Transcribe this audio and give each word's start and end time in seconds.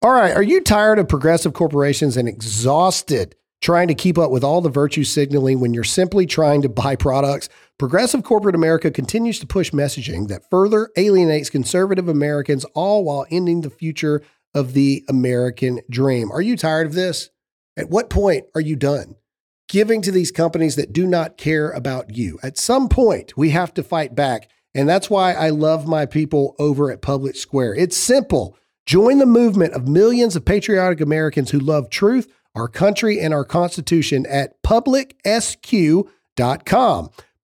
All 0.00 0.12
right. 0.12 0.36
Are 0.36 0.42
you 0.42 0.60
tired 0.60 1.00
of 1.00 1.08
progressive 1.08 1.54
corporations 1.54 2.16
and 2.16 2.28
exhausted 2.28 3.34
trying 3.60 3.88
to 3.88 3.96
keep 3.96 4.16
up 4.16 4.30
with 4.30 4.44
all 4.44 4.60
the 4.60 4.68
virtue 4.68 5.02
signaling 5.02 5.58
when 5.58 5.74
you're 5.74 5.82
simply 5.82 6.24
trying 6.24 6.62
to 6.62 6.68
buy 6.68 6.94
products? 6.94 7.48
Progressive 7.78 8.22
corporate 8.22 8.54
America 8.54 8.92
continues 8.92 9.40
to 9.40 9.46
push 9.46 9.72
messaging 9.72 10.28
that 10.28 10.48
further 10.50 10.90
alienates 10.96 11.50
conservative 11.50 12.06
Americans, 12.06 12.64
all 12.74 13.02
while 13.02 13.26
ending 13.28 13.62
the 13.62 13.70
future 13.70 14.22
of 14.54 14.72
the 14.72 15.04
American 15.08 15.80
dream. 15.90 16.30
Are 16.30 16.42
you 16.42 16.56
tired 16.56 16.86
of 16.86 16.94
this? 16.94 17.30
At 17.76 17.90
what 17.90 18.08
point 18.08 18.44
are 18.54 18.60
you 18.60 18.76
done? 18.76 19.16
Giving 19.68 20.00
to 20.02 20.12
these 20.12 20.30
companies 20.30 20.76
that 20.76 20.92
do 20.92 21.08
not 21.08 21.36
care 21.36 21.72
about 21.72 22.16
you. 22.16 22.38
At 22.40 22.56
some 22.56 22.88
point, 22.88 23.36
we 23.36 23.50
have 23.50 23.74
to 23.74 23.82
fight 23.82 24.14
back. 24.14 24.48
And 24.76 24.88
that's 24.88 25.10
why 25.10 25.32
I 25.32 25.50
love 25.50 25.88
my 25.88 26.06
people 26.06 26.54
over 26.60 26.92
at 26.92 27.02
Public 27.02 27.34
Square. 27.34 27.74
It's 27.74 27.96
simple. 27.96 28.56
Join 28.88 29.18
the 29.18 29.26
movement 29.26 29.74
of 29.74 29.86
millions 29.86 30.34
of 30.34 30.46
patriotic 30.46 31.02
Americans 31.02 31.50
who 31.50 31.58
love 31.58 31.90
truth, 31.90 32.32
our 32.54 32.68
country, 32.68 33.20
and 33.20 33.34
our 33.34 33.44
Constitution 33.44 34.24
at 34.24 34.62
publicsq.com. 34.62 36.08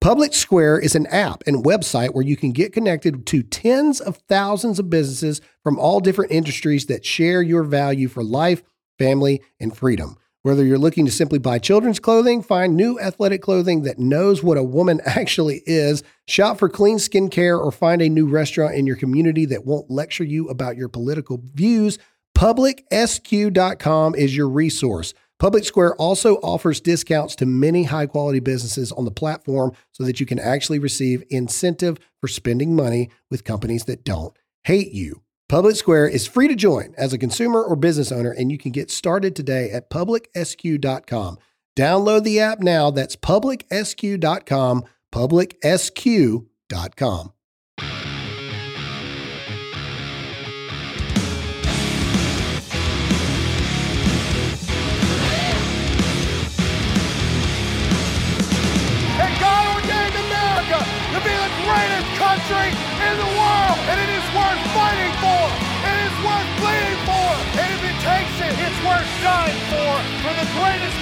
Public 0.01 0.33
Square 0.33 0.79
is 0.79 0.95
an 0.95 1.05
app 1.05 1.43
and 1.45 1.63
website 1.63 2.15
where 2.15 2.25
you 2.25 2.35
can 2.35 2.51
get 2.51 2.73
connected 2.73 3.27
to 3.27 3.43
tens 3.43 4.01
of 4.01 4.17
thousands 4.27 4.79
of 4.79 4.89
businesses 4.89 5.39
from 5.61 5.77
all 5.77 5.99
different 5.99 6.31
industries 6.31 6.87
that 6.87 7.05
share 7.05 7.43
your 7.43 7.61
value 7.61 8.07
for 8.07 8.23
life, 8.23 8.63
family, 8.97 9.43
and 9.59 9.77
freedom. 9.77 10.17
Whether 10.45 10.63
you're 10.63 10.77
looking 10.77 11.07
to 11.07 11.11
simply 11.11 11.39
buy 11.39 11.57
children's 11.57 11.99
clothing, 11.99 12.43
find 12.43 12.75
new 12.75 12.99
athletic 12.99 13.41
clothing 13.41 13.81
that 13.81 13.97
knows 13.97 14.43
what 14.43 14.59
a 14.59 14.63
woman 14.63 15.01
actually 15.05 15.63
is, 15.65 16.03
shop 16.27 16.59
for 16.59 16.69
clean 16.69 16.97
skincare, 16.97 17.59
or 17.59 17.71
find 17.71 17.99
a 17.99 18.09
new 18.09 18.27
restaurant 18.27 18.75
in 18.75 18.85
your 18.85 18.95
community 18.95 19.45
that 19.45 19.65
won't 19.65 19.89
lecture 19.89 20.23
you 20.23 20.47
about 20.47 20.77
your 20.77 20.87
political 20.87 21.41
views, 21.55 21.97
publicsq.com 22.37 24.13
is 24.13 24.37
your 24.37 24.47
resource. 24.47 25.15
Public 25.39 25.65
Square 25.65 25.95
also 25.95 26.35
offers 26.35 26.79
discounts 26.79 27.35
to 27.37 27.47
many 27.47 27.85
high 27.85 28.05
quality 28.05 28.39
businesses 28.39 28.91
on 28.91 29.05
the 29.05 29.09
platform 29.09 29.71
so 29.93 30.03
that 30.03 30.19
you 30.19 30.27
can 30.27 30.37
actually 30.37 30.77
receive 30.77 31.23
incentive 31.31 31.97
for 32.21 32.27
spending 32.27 32.75
money 32.75 33.09
with 33.31 33.45
companies 33.45 33.85
that 33.85 34.03
don't 34.03 34.37
hate 34.63 34.91
you. 34.91 35.24
Public 35.47 35.75
Square 35.75 36.07
is 36.07 36.25
free 36.25 36.47
to 36.47 36.55
join 36.55 36.95
as 36.97 37.13
a 37.13 37.19
consumer 37.19 37.63
or 37.63 37.75
business 37.75 38.11
owner, 38.11 38.31
and 38.31 38.51
you 38.51 38.57
can 38.57 38.71
get 38.71 38.89
started 38.89 39.35
today 39.35 39.69
at 39.69 39.91
publicsq.com. 39.91 41.37
Download 41.75 42.23
the 42.23 42.39
app 42.39 42.61
now. 42.61 42.89
That's 42.89 43.15
publicsq.com, 43.15 44.85
publicsq.com. 45.13 46.45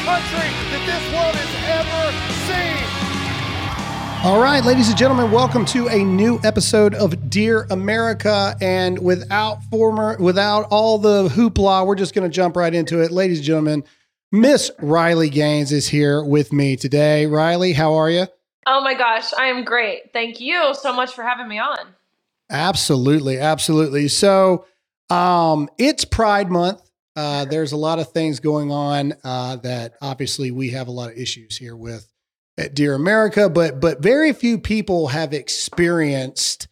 country 0.06 0.50
that 0.70 0.84
this 0.86 1.14
world 1.16 1.34
has 1.34 1.54
ever 1.80 2.04
seen. 2.44 3.04
All 4.26 4.42
right, 4.42 4.62
ladies 4.66 4.90
and 4.90 4.98
gentlemen, 4.98 5.32
welcome 5.32 5.64
to 5.68 5.88
a 5.88 6.04
new 6.04 6.42
episode 6.44 6.94
of 6.94 7.30
Dear 7.30 7.66
America. 7.70 8.54
And 8.60 9.00
without 9.00 9.64
former, 9.66 10.18
without 10.20 10.68
all 10.70 10.98
the 10.98 11.30
hoopla, 11.30 11.86
we're 11.88 11.96
just 11.96 12.14
going 12.14 12.30
to 12.30 12.34
jump 12.34 12.58
right 12.58 12.74
into 12.74 13.02
it. 13.02 13.12
Ladies 13.12 13.38
and 13.38 13.46
gentlemen, 13.48 13.86
Miss 14.30 14.72
Riley 14.80 15.30
Gaines 15.30 15.72
is 15.72 15.88
here 15.88 16.22
with 16.22 16.52
me 16.52 16.76
today. 16.76 17.26
Riley, 17.26 17.72
how 17.72 17.94
are 17.94 18.10
you? 18.10 18.28
Oh 18.68 18.82
my 18.82 18.96
gosh, 18.96 19.32
I 19.38 19.46
am 19.46 19.64
great. 19.64 20.12
Thank 20.12 20.42
you 20.42 20.76
so 20.76 20.94
much 20.94 21.14
for 21.14 21.24
having 21.24 21.48
me 21.48 21.60
on. 21.60 21.80
Absolutely, 22.50 23.40
absolutely. 23.40 24.10
So, 24.10 24.66
um, 25.10 25.70
it's 25.78 26.04
Pride 26.04 26.52
Month. 26.52 26.82
Uh, 27.16 27.46
there's 27.46 27.72
a 27.72 27.78
lot 27.78 28.00
of 28.00 28.12
things 28.12 28.40
going 28.40 28.72
on 28.72 29.14
uh, 29.24 29.56
that 29.58 29.94
obviously 30.02 30.52
we 30.52 30.72
have 30.72 30.88
a 30.88 30.92
lot 30.92 31.12
of 31.12 31.18
issues 31.18 31.58
here 31.58 31.76
with 31.76 32.08
at 32.58 32.74
Dear 32.74 32.94
America, 32.96 33.50
but 33.50 33.80
but 33.80 34.02
very 34.02 34.34
few 34.34 34.60
people 34.60 35.08
have 35.08 35.34
experienced 35.34 36.68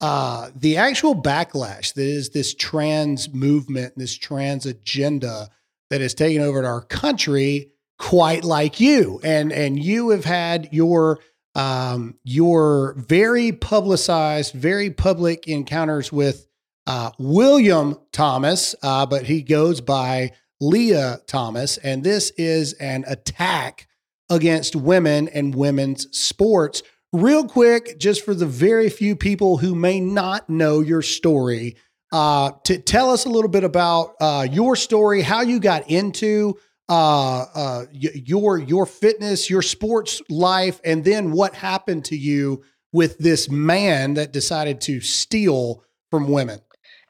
uh, 0.00 0.50
the 0.54 0.76
actual 0.76 1.14
backlash 1.14 1.94
that 1.94 2.04
is 2.04 2.30
this 2.30 2.54
trans 2.54 3.32
movement, 3.32 3.94
this 3.96 4.16
trans 4.16 4.66
agenda 4.66 5.48
that 5.90 6.00
has 6.00 6.14
taken 6.14 6.42
over 6.42 6.64
our 6.66 6.82
country, 6.82 7.72
quite 7.98 8.44
like 8.44 8.80
you, 8.80 9.20
and 9.24 9.52
and 9.52 9.82
you 9.82 10.10
have 10.10 10.24
had 10.24 10.68
your 10.72 11.20
um, 11.54 12.18
your 12.24 12.94
very 12.98 13.52
publicized, 13.52 14.52
very 14.52 14.90
public 14.90 15.48
encounters 15.48 16.12
with 16.12 16.45
uh, 16.86 17.10
William 17.18 17.98
Thomas, 18.12 18.74
uh, 18.82 19.06
but 19.06 19.24
he 19.24 19.42
goes 19.42 19.80
by 19.80 20.32
Lia 20.60 21.18
Thomas, 21.26 21.76
and 21.78 22.02
this 22.02 22.30
is 22.36 22.72
an 22.74 23.04
attack 23.06 23.88
against 24.30 24.74
women 24.76 25.28
and 25.28 25.54
women's 25.54 26.06
sports. 26.16 26.82
Real 27.12 27.46
quick, 27.46 27.98
just 27.98 28.24
for 28.24 28.34
the 28.34 28.46
very 28.46 28.88
few 28.88 29.16
people 29.16 29.58
who 29.58 29.74
may 29.74 30.00
not 30.00 30.48
know 30.50 30.80
your 30.80 31.02
story, 31.02 31.76
uh, 32.12 32.52
to 32.64 32.78
tell 32.78 33.10
us 33.10 33.24
a 33.24 33.28
little 33.28 33.50
bit 33.50 33.64
about 33.64 34.14
uh, 34.20 34.46
your 34.50 34.76
story, 34.76 35.22
how 35.22 35.40
you 35.40 35.60
got 35.60 35.90
into 35.90 36.56
uh, 36.88 37.44
uh, 37.54 37.84
your 37.92 38.58
your 38.58 38.86
fitness, 38.86 39.50
your 39.50 39.62
sports 39.62 40.22
life, 40.28 40.80
and 40.84 41.04
then 41.04 41.32
what 41.32 41.54
happened 41.54 42.04
to 42.04 42.16
you 42.16 42.62
with 42.92 43.18
this 43.18 43.50
man 43.50 44.14
that 44.14 44.32
decided 44.32 44.80
to 44.80 45.00
steal 45.00 45.82
from 46.10 46.28
women. 46.28 46.60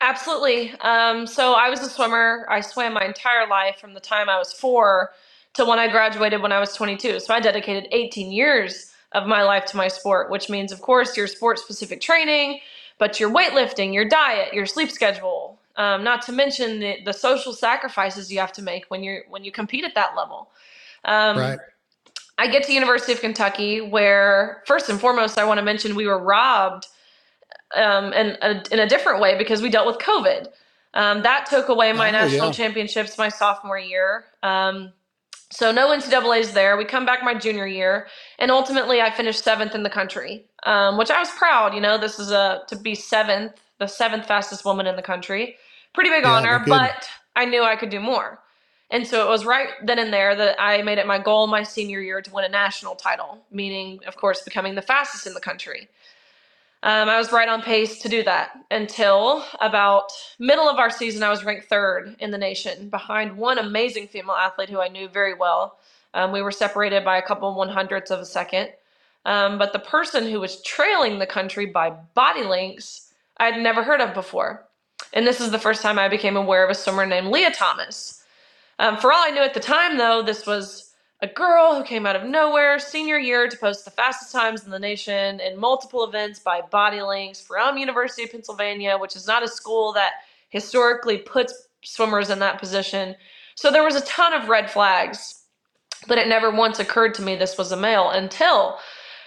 Absolutely. 0.01 0.73
Um, 0.81 1.27
so 1.27 1.55
I 1.55 1.71
was 1.71 1.81
a 1.81 1.89
swimmer. 1.89 2.47
I 2.51 2.61
swam 2.61 2.93
my 2.93 3.05
entire 3.05 3.49
life 3.49 3.79
from 3.81 3.95
the 3.95 4.01
time 4.01 4.29
I 4.29 4.39
was 4.39 4.53
four 4.53 5.13
to 5.55 5.65
when 5.65 5.79
I 5.79 5.89
graduated 5.89 6.43
when 6.43 6.53
I 6.53 6.61
was 6.61 6.75
22. 6.75 7.21
So 7.21 7.33
I 7.33 7.41
dedicated 7.41 7.89
18 7.93 8.31
years 8.31 8.93
of 9.13 9.27
my 9.27 9.43
life 9.43 9.65
to 9.67 9.77
my 9.77 9.89
sport, 9.89 10.31
which 10.31 10.51
means, 10.51 10.71
of 10.71 10.83
course, 10.83 11.17
your 11.17 11.27
sport 11.27 11.59
specific 11.59 12.01
training, 12.01 12.61
but 12.99 13.19
your 13.19 13.31
weightlifting, 13.31 13.95
your 13.95 14.05
diet, 14.07 14.53
your 14.53 14.67
sleep 14.67 14.91
schedule, 14.91 15.59
um, 15.77 16.05
not 16.05 16.23
to 16.23 16.33
mention 16.33 16.79
the, 16.81 16.99
the 17.05 17.13
social 17.13 17.53
sacrifices 17.53 18.31
you 18.31 18.39
have 18.39 18.53
to 18.53 18.63
make 18.63 18.85
when 18.89 19.03
you're 19.03 19.23
when 19.29 19.45
you 19.45 19.53
compete 19.53 19.85
at 19.85 19.95
that 19.95 20.15
level. 20.17 20.51
Um, 21.05 21.39
Right. 21.39 21.59
I 22.39 22.49
get 22.49 22.65
to 22.65 22.73
University 22.75 23.15
of 23.15 23.21
Kentucky, 23.21 23.81
where 23.81 24.63
first 24.67 24.91
and 24.91 25.01
foremost, 25.01 25.39
I 25.39 25.45
want 25.45 25.57
to 25.57 25.65
mention 25.65 25.95
we 25.95 26.07
were 26.07 26.19
robbed 26.19 26.87
um, 27.75 28.13
in, 28.13 28.37
a, 28.43 28.63
in 28.73 28.79
a 28.81 28.89
different 28.89 29.21
way 29.21 29.37
because 29.39 29.63
we 29.63 29.71
dealt 29.71 29.87
with 29.87 29.99
COVID. 29.99 30.49
Um, 30.95 31.23
that 31.23 31.47
took 31.47 31.69
away 31.69 31.93
my 31.93 32.11
Oh, 32.19 32.27
national 32.27 32.51
yeah. 32.51 32.53
championships 32.53 33.19
my 33.19 33.29
sophomore 33.29 33.79
year. 33.79 34.27
Um, 34.43 34.93
so 35.53 35.73
no 35.73 35.89
NCAA's 35.89 36.53
there. 36.53 36.77
We 36.77 36.85
come 36.85 37.07
back 37.07 37.25
my 37.25 37.35
junior 37.35 37.67
year, 37.67 38.09
and 38.39 38.51
ultimately 38.51 39.01
I 39.03 39.11
finished 39.11 39.43
seventh 39.45 39.75
in 39.75 39.83
the 39.83 39.91
country, 39.91 40.47
um, 40.65 40.99
which 40.99 41.11
I 41.11 41.21
was 41.21 41.31
proud. 41.33 41.75
You 41.75 41.81
know, 41.81 41.99
this 41.99 42.21
is 42.21 42.31
a 42.31 42.63
to 42.69 42.77
be 42.77 42.95
seventh, 42.95 43.55
the 43.81 43.89
seventh 43.89 44.27
fastest 44.27 44.65
woman 44.65 44.87
in 44.87 44.97
the 44.97 45.03
country. 45.03 45.57
Pretty 45.95 46.11
big 46.11 46.25
Yeah, 46.25 46.27
honor, 46.27 46.67
but 46.69 47.09
I 47.37 47.47
knew 47.47 47.65
I 47.65 47.77
could 47.77 47.91
do 47.91 48.01
more. 48.01 48.41
And 48.91 49.07
so 49.07 49.27
it 49.27 49.31
was 49.31 49.45
right 49.47 49.69
then 49.85 49.99
and 49.99 50.13
there 50.13 50.35
that 50.37 50.57
I 50.61 50.83
made 50.83 50.99
it 50.99 51.07
my 51.07 51.19
goal 51.19 51.47
my 51.47 51.63
senior 51.63 52.01
year 52.01 52.23
to 52.23 52.33
win 52.33 52.45
a 52.47 52.49
national 52.51 52.97
title, 52.97 53.41
meaning, 53.51 54.01
of 54.07 54.17
course, 54.17 54.43
becoming 54.43 54.77
the 54.77 54.83
fastest 54.83 55.27
in 55.27 55.35
the 55.35 55.41
country. 55.41 55.89
Um, 56.87 57.09
I 57.09 57.19
was 57.19 57.33
right 57.33 57.49
on 57.49 57.63
pace 57.63 57.99
to 57.99 58.09
do 58.09 58.23
that 58.23 58.53
until 58.71 59.45
about 59.61 60.13
middle 60.39 60.69
of 60.69 60.79
our 60.79 60.89
season. 60.89 61.25
I 61.25 61.31
was 61.31 61.45
ranked 61.45 61.69
third 61.69 62.15
in 62.21 62.31
the 62.31 62.39
nation, 62.39 62.91
behind 62.91 63.37
one 63.37 63.59
amazing 63.59 64.07
female 64.07 64.37
athlete 64.37 64.71
who 64.71 64.81
I 64.81 64.87
knew 64.87 65.09
very 65.09 65.35
well. 65.35 65.79
Um, 66.15 66.31
we 66.31 66.43
were 66.43 66.53
separated 66.53 67.05
by 67.05 67.19
a 67.19 67.27
couple 67.27 67.53
one 67.57 67.71
hundredths 67.71 68.13
of 68.13 68.21
a 68.21 68.25
second, 68.25 68.71
um, 69.25 69.59
but 69.59 69.73
the 69.73 69.81
person 69.81 70.31
who 70.31 70.39
was 70.39 70.63
trailing 70.63 71.19
the 71.19 71.27
country 71.27 71.67
by 71.67 71.91
body 72.15 72.45
lengths 72.45 73.13
I 73.39 73.47
had 73.47 73.61
never 73.61 73.83
heard 73.83 74.01
of 74.01 74.15
before. 74.15 74.65
And 75.13 75.27
this 75.27 75.41
is 75.41 75.51
the 75.51 75.59
first 75.59 75.83
time 75.83 75.99
I 75.99 76.09
became 76.09 76.37
aware 76.37 76.63
of 76.63 76.71
a 76.71 76.75
swimmer 76.75 77.05
named 77.05 77.27
Lia 77.27 77.51
Thomas. 77.51 78.23
Um, 78.79 78.97
for 78.99 79.13
all 79.13 79.25
I 79.25 79.31
knew 79.31 79.43
at 79.43 79.55
the 79.55 79.61
time, 79.61 79.99
though, 79.99 80.23
this 80.23 80.47
was 80.47 80.86
a 81.27 81.35
girl 81.35 81.75
who 81.75 81.83
came 81.83 82.07
out 82.07 82.15
of 82.15 82.25
nowhere, 82.25 82.79
senior 82.79 83.19
year, 83.19 83.49
to 83.49 83.57
post 83.57 83.85
the 83.85 83.91
fastest 83.91 84.31
times 84.33 84.65
in 84.65 84.71
the 84.71 84.79
nation 84.79 85.41
in 85.41 85.59
multiple 85.59 86.05
events 86.05 86.39
by 86.39 86.61
body 86.61 87.03
lengths 87.03 87.41
from 87.41 87.79
University 87.79 88.25
of 88.25 88.31
Pennsylvania, 88.31 88.97
which 88.97 89.17
is 89.17 89.27
not 89.27 89.43
a 89.43 89.49
school 89.49 89.93
that 89.95 90.13
historically 90.51 91.19
puts 91.19 91.69
swimmers 91.83 92.31
in 92.31 92.39
that 92.39 92.61
position. 92.61 93.17
So 93.57 93.73
there 93.73 93.83
was 93.83 93.97
a 93.97 94.05
ton 94.05 94.35
of 94.35 94.49
red 94.49 94.71
flags, 94.71 95.43
but 96.07 96.19
it 96.19 96.29
never 96.29 96.51
once 96.51 96.79
occurred 96.79 97.15
to 97.15 97.23
me 97.23 97.35
this 97.35 97.59
was 97.59 97.73
a 97.73 97.77
male 97.77 98.11
until 98.11 98.79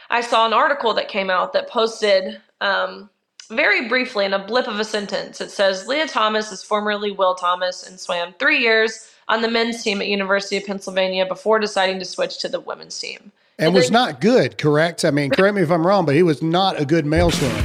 I 0.10 0.22
saw 0.22 0.46
an 0.46 0.54
article 0.54 0.94
that 0.94 1.10
came 1.10 1.30
out 1.30 1.52
that 1.52 1.70
posted 1.70 2.40
um, 2.62 3.10
very 3.50 3.90
briefly 3.90 4.24
in 4.24 4.34
a 4.34 4.46
blip 4.46 4.68
of 4.68 4.80
a 4.80 4.86
sentence. 4.86 5.42
It 5.42 5.52
says 5.52 5.86
Lia 5.86 6.08
Thomas 6.08 6.52
is 6.52 6.64
formerly 6.64 7.12
Will 7.12 7.36
Thomas 7.36 7.86
and 7.86 8.00
swam 8.00 8.34
three 8.40 8.60
years 8.60 9.09
on 9.30 9.42
the 9.42 9.48
men's 9.48 9.84
team 9.84 10.02
at 10.02 10.08
University 10.08 10.58
of 10.58 10.66
Pennsylvania 10.66 11.26
before 11.26 11.60
deciding 11.60 12.00
to 12.00 12.06
switch 12.06 12.40
to 12.40 12.50
the 12.50 12.60
women's 12.60 13.00
team. 13.00 13.32
And, 13.58 13.68
and 13.68 13.76
was 13.76 13.92
not 13.92 14.20
good, 14.20 14.58
correct? 14.58 15.06
I 15.06 15.12
mean, 15.12 15.30
correct 15.30 15.56
me 15.56 15.62
if 15.62 15.72
I'm 15.72 15.86
wrong, 15.86 16.06
but 16.06 16.16
he 16.16 16.24
was 16.24 16.42
not 16.42 16.80
a 16.80 16.86
good 16.86 17.06
male 17.06 17.30
swimmer. 17.30 17.64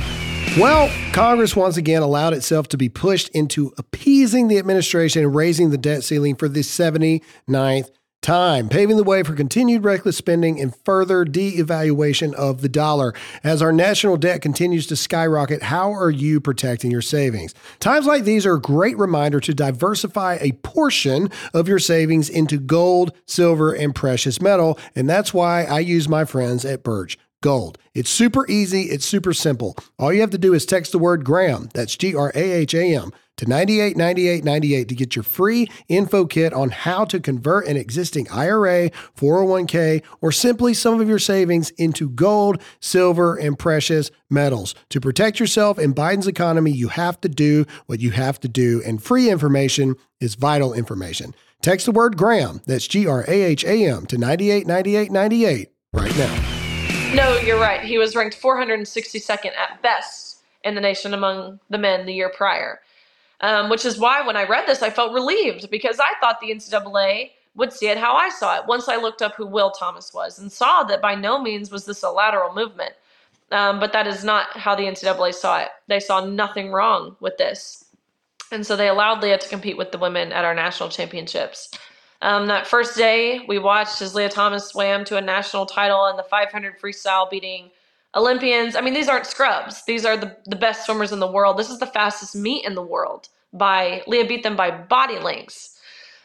Well, 0.59 0.89
Congress 1.13 1.57
once 1.57 1.77
again 1.77 2.03
allowed 2.03 2.33
itself 2.35 2.69
to 2.69 2.77
be 2.77 2.89
pushed 2.89 3.29
into 3.31 3.73
appeasing 3.77 4.47
the 4.47 4.59
administration 4.59 5.25
and 5.25 5.35
raising 5.35 5.71
the 5.71 5.79
debt 5.79 6.05
ceiling 6.05 6.37
for 6.37 6.49
the 6.49 6.61
79th 6.61 7.91
time, 8.25 8.71
paving 8.71 8.97
the 8.97 9.05
way 9.05 9.23
for 9.23 9.35
continued 9.35 9.85
reckless 9.85 10.17
spending 10.17 10.59
and 10.59 10.75
further 10.85 11.25
de-evaluation 11.25 12.35
of 12.35 12.63
the 12.63 12.69
dollar. 12.69 13.13
As 13.45 13.61
our 13.61 13.73
national 13.73 14.17
debt 14.17 14.41
continues 14.41 14.87
to 14.87 14.97
skyrocket, 14.97 15.63
how 15.63 15.93
are 15.93 16.11
you 16.11 16.41
protecting 16.41 16.91
your 16.91 17.03
savings? 17.03 17.55
Times 17.81 18.07
like 18.07 18.25
these 18.25 18.47
are 18.47 18.55
a 18.55 18.61
great 18.61 18.99
reminder 18.99 19.41
to 19.41 19.53
diversify 19.53 20.39
a 20.41 20.53
portion 20.63 21.31
of 21.53 21.69
your 21.69 21.79
savings 21.79 22.31
into 22.31 22.59
gold, 22.59 23.13
silver, 23.27 23.73
and 23.73 23.95
precious 23.95 24.41
metal, 24.41 24.79
and 24.97 25.09
that's 25.09 25.35
why 25.35 25.65
I 25.65 25.81
use 25.81 26.09
my 26.09 26.25
friends 26.25 26.65
at 26.65 26.83
Birch 26.83 27.19
Gold. 27.45 27.77
It's 27.93 28.09
super 28.09 28.49
easy, 28.49 28.85
it's 28.85 29.05
super 29.05 29.35
simple. 29.35 29.77
All 29.99 30.11
you 30.11 30.23
have 30.23 30.31
to 30.31 30.39
do 30.39 30.55
is 30.55 30.65
text 30.65 30.93
the 30.93 30.99
word 30.99 31.27
Graham, 31.27 31.69
that's 31.75 31.95
G 31.95 32.15
R 32.15 32.33
A 32.35 32.53
H 32.53 32.75
A 32.75 32.97
M, 32.97 33.13
to 33.37 33.45
989898 33.45 34.89
to 34.89 34.95
get 34.95 35.15
your 35.15 35.25
free 35.25 35.69
info 35.87 36.25
kit 36.25 36.55
on 36.55 36.71
how 36.71 37.05
to 37.05 37.21
convert 37.21 37.67
an 37.67 37.77
existing 37.77 38.27
IRA, 38.31 38.89
401k, 39.15 40.03
or 40.23 40.33
simply 40.33 40.73
some 40.73 41.03
of 41.03 41.07
your 41.07 41.19
savings 41.19 41.69
into 41.73 42.09
gold, 42.09 42.63
silver, 42.81 43.37
and 43.37 43.59
precious 43.59 44.11
metals. 44.31 44.75
To 44.89 44.99
protect 44.99 45.39
yourself 45.39 45.79
in 45.79 45.93
Biden's 45.93 46.27
economy, 46.27 46.71
you 46.71 46.89
have 46.89 47.21
to 47.21 47.29
do 47.29 47.67
what 47.85 48.01
you 48.01 48.13
have 48.13 48.41
to 48.41 48.49
do, 48.49 48.81
and 48.87 49.03
free 49.03 49.29
information 49.29 49.97
is 50.19 50.35
vital 50.35 50.73
information. 50.73 51.35
Text 51.61 51.85
the 51.85 51.93
word 51.93 52.17
Graham, 52.17 52.63
that's 52.65 52.89
G 52.89 53.07
R 53.07 53.23
A 53.29 53.43
H 53.43 53.65
A 53.67 53.87
M, 53.87 54.07
to 54.07 54.17
989898 54.17 55.69
right 55.93 56.17
now. 56.17 56.64
No, 57.15 57.37
you're 57.37 57.61
right. 57.61 57.81
He 57.81 57.97
was 57.97 58.17
ranked 58.17 58.41
462nd 58.43 59.53
at 59.57 59.81
best 59.83 60.39
in 60.65 60.75
the 60.75 60.81
nation 60.81 61.15
among 61.15 61.61
the 61.71 61.79
men 61.79 62.07
the 62.07 62.13
year 62.13 62.29
prior. 62.29 62.81
Um, 63.41 63.71
which 63.71 63.85
is 63.85 64.01
why 64.01 64.27
when 64.27 64.37
I 64.37 64.43
read 64.45 64.67
this, 64.67 64.83
I 64.83 64.91
felt 64.91 65.13
relieved 65.13 65.71
because 65.71 66.01
I 66.01 66.13
thought 66.21 66.41
the 66.41 66.51
NCAA 66.51 67.31
would 67.55 67.73
see 67.73 67.87
it 67.87 67.99
how 67.99 68.17
I 68.17 68.31
saw 68.31 68.59
it 68.59 68.67
once 68.67 68.89
I 68.89 68.97
looked 68.97 69.23
up 69.23 69.37
who 69.37 69.47
Will 69.47 69.71
Thomas 69.71 70.13
was 70.13 70.41
and 70.41 70.51
saw 70.51 70.83
that 70.85 71.01
by 71.01 71.15
no 71.15 71.41
means 71.41 71.71
was 71.71 71.85
this 71.85 72.03
a 72.03 72.11
lateral 72.11 72.53
movement. 72.53 72.95
Um, 73.53 73.79
but 73.79 73.93
that 73.93 74.09
is 74.09 74.25
not 74.25 74.57
how 74.57 74.75
the 74.75 74.83
NCAA 74.83 75.35
saw 75.35 75.61
it. 75.61 75.69
They 75.87 76.01
saw 76.01 76.25
nothing 76.25 76.73
wrong 76.73 77.15
with 77.21 77.37
this. 77.37 77.85
And 78.51 78.67
so 78.67 78.75
they 78.75 78.89
allowed 78.89 79.23
Lia 79.23 79.39
to 79.39 79.49
compete 79.49 79.77
with 79.77 79.93
the 79.93 79.99
women 79.99 80.33
at 80.33 80.45
our 80.45 80.55
national 80.55 80.89
championships. 80.89 81.71
Um, 82.25 82.47
that 82.47 82.67
first 82.67 82.97
day, 82.97 83.45
we 83.47 83.59
watched 83.59 84.01
as 84.01 84.15
Lia 84.15 84.31
Thomas 84.31 84.69
swam 84.69 85.05
to 85.05 85.19
a 85.19 85.21
national 85.21 85.67
title 85.67 86.07
in 86.07 86.17
the 86.17 86.23
500 86.23 86.81
freestyle, 86.81 87.29
beating 87.29 87.71
Olympians. 88.15 88.77
I 88.77 88.81
mean, 88.81 88.95
these 88.95 89.09
aren't 89.09 89.27
scrubs. 89.27 89.85
These 89.85 90.07
are 90.07 90.17
the, 90.17 90.35
the 90.47 90.57
best 90.57 90.87
swimmers 90.87 91.13
in 91.13 91.21
the 91.21 91.31
world. 91.31 91.59
This 91.59 91.69
is 91.69 91.81
the 91.81 91.87
fastest 91.87 92.35
meet 92.35 92.65
in 92.65 92.75
the 92.75 92.83
world. 92.83 93.29
By 93.53 94.03
Lia 94.07 94.27
beat 94.27 94.43
them 94.43 94.57
by 94.57 94.71
body 94.71 95.19
lengths. 95.19 95.79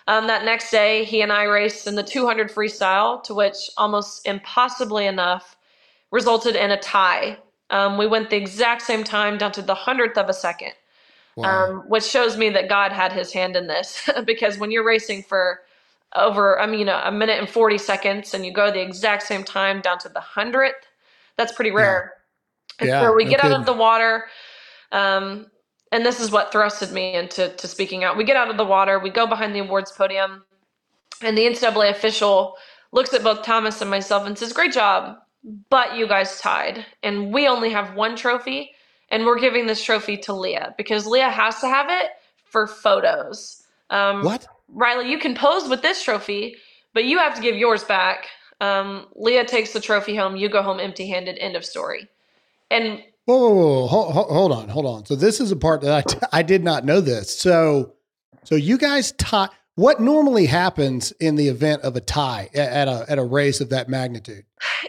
Um, 0.07 0.27
that 0.27 0.45
next 0.45 0.71
day, 0.71 1.03
he 1.03 1.21
and 1.21 1.33
I 1.33 1.43
raced 1.43 1.85
in 1.85 1.95
the 1.95 2.03
200 2.03 2.49
freestyle, 2.49 3.21
to 3.23 3.33
which 3.33 3.69
almost 3.75 4.25
impossibly 4.25 5.05
enough 5.05 5.57
resulted 6.11 6.55
in 6.55 6.71
a 6.71 6.79
tie. 6.79 7.37
Um, 7.71 7.97
we 7.97 8.07
went 8.07 8.29
the 8.29 8.37
exact 8.37 8.83
same 8.83 9.03
time 9.03 9.37
down 9.37 9.51
to 9.51 9.61
the 9.61 9.75
hundredth 9.75 10.17
of 10.17 10.29
a 10.29 10.33
second, 10.33 10.71
wow. 11.35 11.71
um, 11.71 11.83
which 11.89 12.05
shows 12.05 12.37
me 12.37 12.49
that 12.51 12.69
God 12.69 12.93
had 12.93 13.11
His 13.11 13.33
hand 13.33 13.57
in 13.57 13.67
this. 13.67 14.09
because 14.25 14.57
when 14.57 14.71
you're 14.71 14.85
racing 14.85 15.23
for 15.23 15.59
over, 16.15 16.59
I 16.59 16.65
mean, 16.65 16.79
you 16.79 16.85
know, 16.85 17.01
a 17.03 17.11
minute 17.11 17.39
and 17.39 17.49
40 17.49 17.77
seconds 17.77 18.33
and 18.33 18.45
you 18.45 18.51
go 18.51 18.71
the 18.71 18.81
exact 18.81 19.23
same 19.23 19.43
time 19.43 19.81
down 19.81 19.99
to 19.99 20.09
the 20.09 20.19
hundredth, 20.19 20.87
that's 21.37 21.51
pretty 21.51 21.71
rare. 21.71 22.13
Yeah. 22.13 22.15
And 22.79 22.89
yeah, 22.89 23.01
so 23.01 23.13
we 23.13 23.25
get 23.25 23.43
out 23.43 23.51
of 23.51 23.65
the 23.65 23.73
water. 23.73 24.25
Um, 24.91 25.47
and 25.91 26.05
this 26.05 26.19
is 26.19 26.31
what 26.31 26.51
thrusted 26.51 26.91
me 26.91 27.15
into 27.15 27.49
to 27.49 27.67
speaking 27.67 28.03
out. 28.03 28.17
We 28.17 28.23
get 28.23 28.37
out 28.37 28.49
of 28.49 28.57
the 28.57 28.65
water, 28.65 28.99
we 28.99 29.09
go 29.09 29.27
behind 29.27 29.55
the 29.55 29.59
awards 29.59 29.91
podium, 29.91 30.43
and 31.21 31.37
the 31.37 31.45
NCAA 31.45 31.89
official 31.89 32.55
looks 32.91 33.13
at 33.13 33.23
both 33.23 33.43
Thomas 33.43 33.81
and 33.81 33.89
myself 33.89 34.25
and 34.25 34.37
says, 34.37 34.53
Great 34.53 34.71
job, 34.71 35.17
but 35.69 35.95
you 35.95 36.07
guys 36.07 36.39
tied. 36.39 36.85
And 37.03 37.33
we 37.33 37.47
only 37.47 37.71
have 37.71 37.95
one 37.95 38.15
trophy, 38.15 38.71
and 39.09 39.25
we're 39.25 39.39
giving 39.39 39.65
this 39.65 39.83
trophy 39.83 40.17
to 40.17 40.33
Lia 40.33 40.73
because 40.77 41.05
Lia 41.05 41.29
has 41.29 41.59
to 41.61 41.67
have 41.67 41.87
it 41.89 42.11
for 42.45 42.67
photos. 42.67 43.63
Um, 43.89 44.23
what? 44.23 44.47
Riley, 44.73 45.09
you 45.09 45.17
can 45.19 45.35
pose 45.35 45.69
with 45.69 45.81
this 45.81 46.03
trophy, 46.03 46.55
but 46.93 47.05
you 47.05 47.17
have 47.17 47.35
to 47.35 47.41
give 47.41 47.55
yours 47.55 47.83
back. 47.83 48.27
Um, 48.61 49.07
Lia 49.15 49.45
takes 49.45 49.73
the 49.73 49.79
trophy 49.79 50.15
home. 50.15 50.35
You 50.35 50.49
go 50.49 50.61
home 50.61 50.79
empty 50.79 51.07
handed. 51.07 51.37
End 51.39 51.55
of 51.55 51.65
story. 51.65 52.07
And 52.69 53.01
whoa, 53.25 53.37
whoa, 53.37 53.53
whoa, 53.53 53.87
Hold, 53.87 54.13
hold, 54.13 54.51
on, 54.51 54.69
hold 54.69 54.85
on. 54.85 55.05
So 55.05 55.15
this 55.15 55.39
is 55.39 55.51
a 55.51 55.55
part 55.55 55.81
that 55.81 55.93
I, 55.93 56.01
t- 56.01 56.17
I 56.31 56.43
did 56.43 56.63
not 56.63 56.85
know 56.85 57.01
this. 57.01 57.37
So, 57.37 57.93
so 58.43 58.55
you 58.55 58.77
guys 58.77 59.11
tie. 59.13 59.49
What 59.75 60.01
normally 60.01 60.45
happens 60.45 61.13
in 61.21 61.35
the 61.35 61.47
event 61.47 61.83
of 61.83 61.95
a 61.95 62.01
tie 62.01 62.49
at 62.53 62.89
a 62.89 63.05
at 63.07 63.17
a 63.17 63.23
race 63.23 63.61
of 63.61 63.69
that 63.69 63.87
magnitude? 63.87 64.43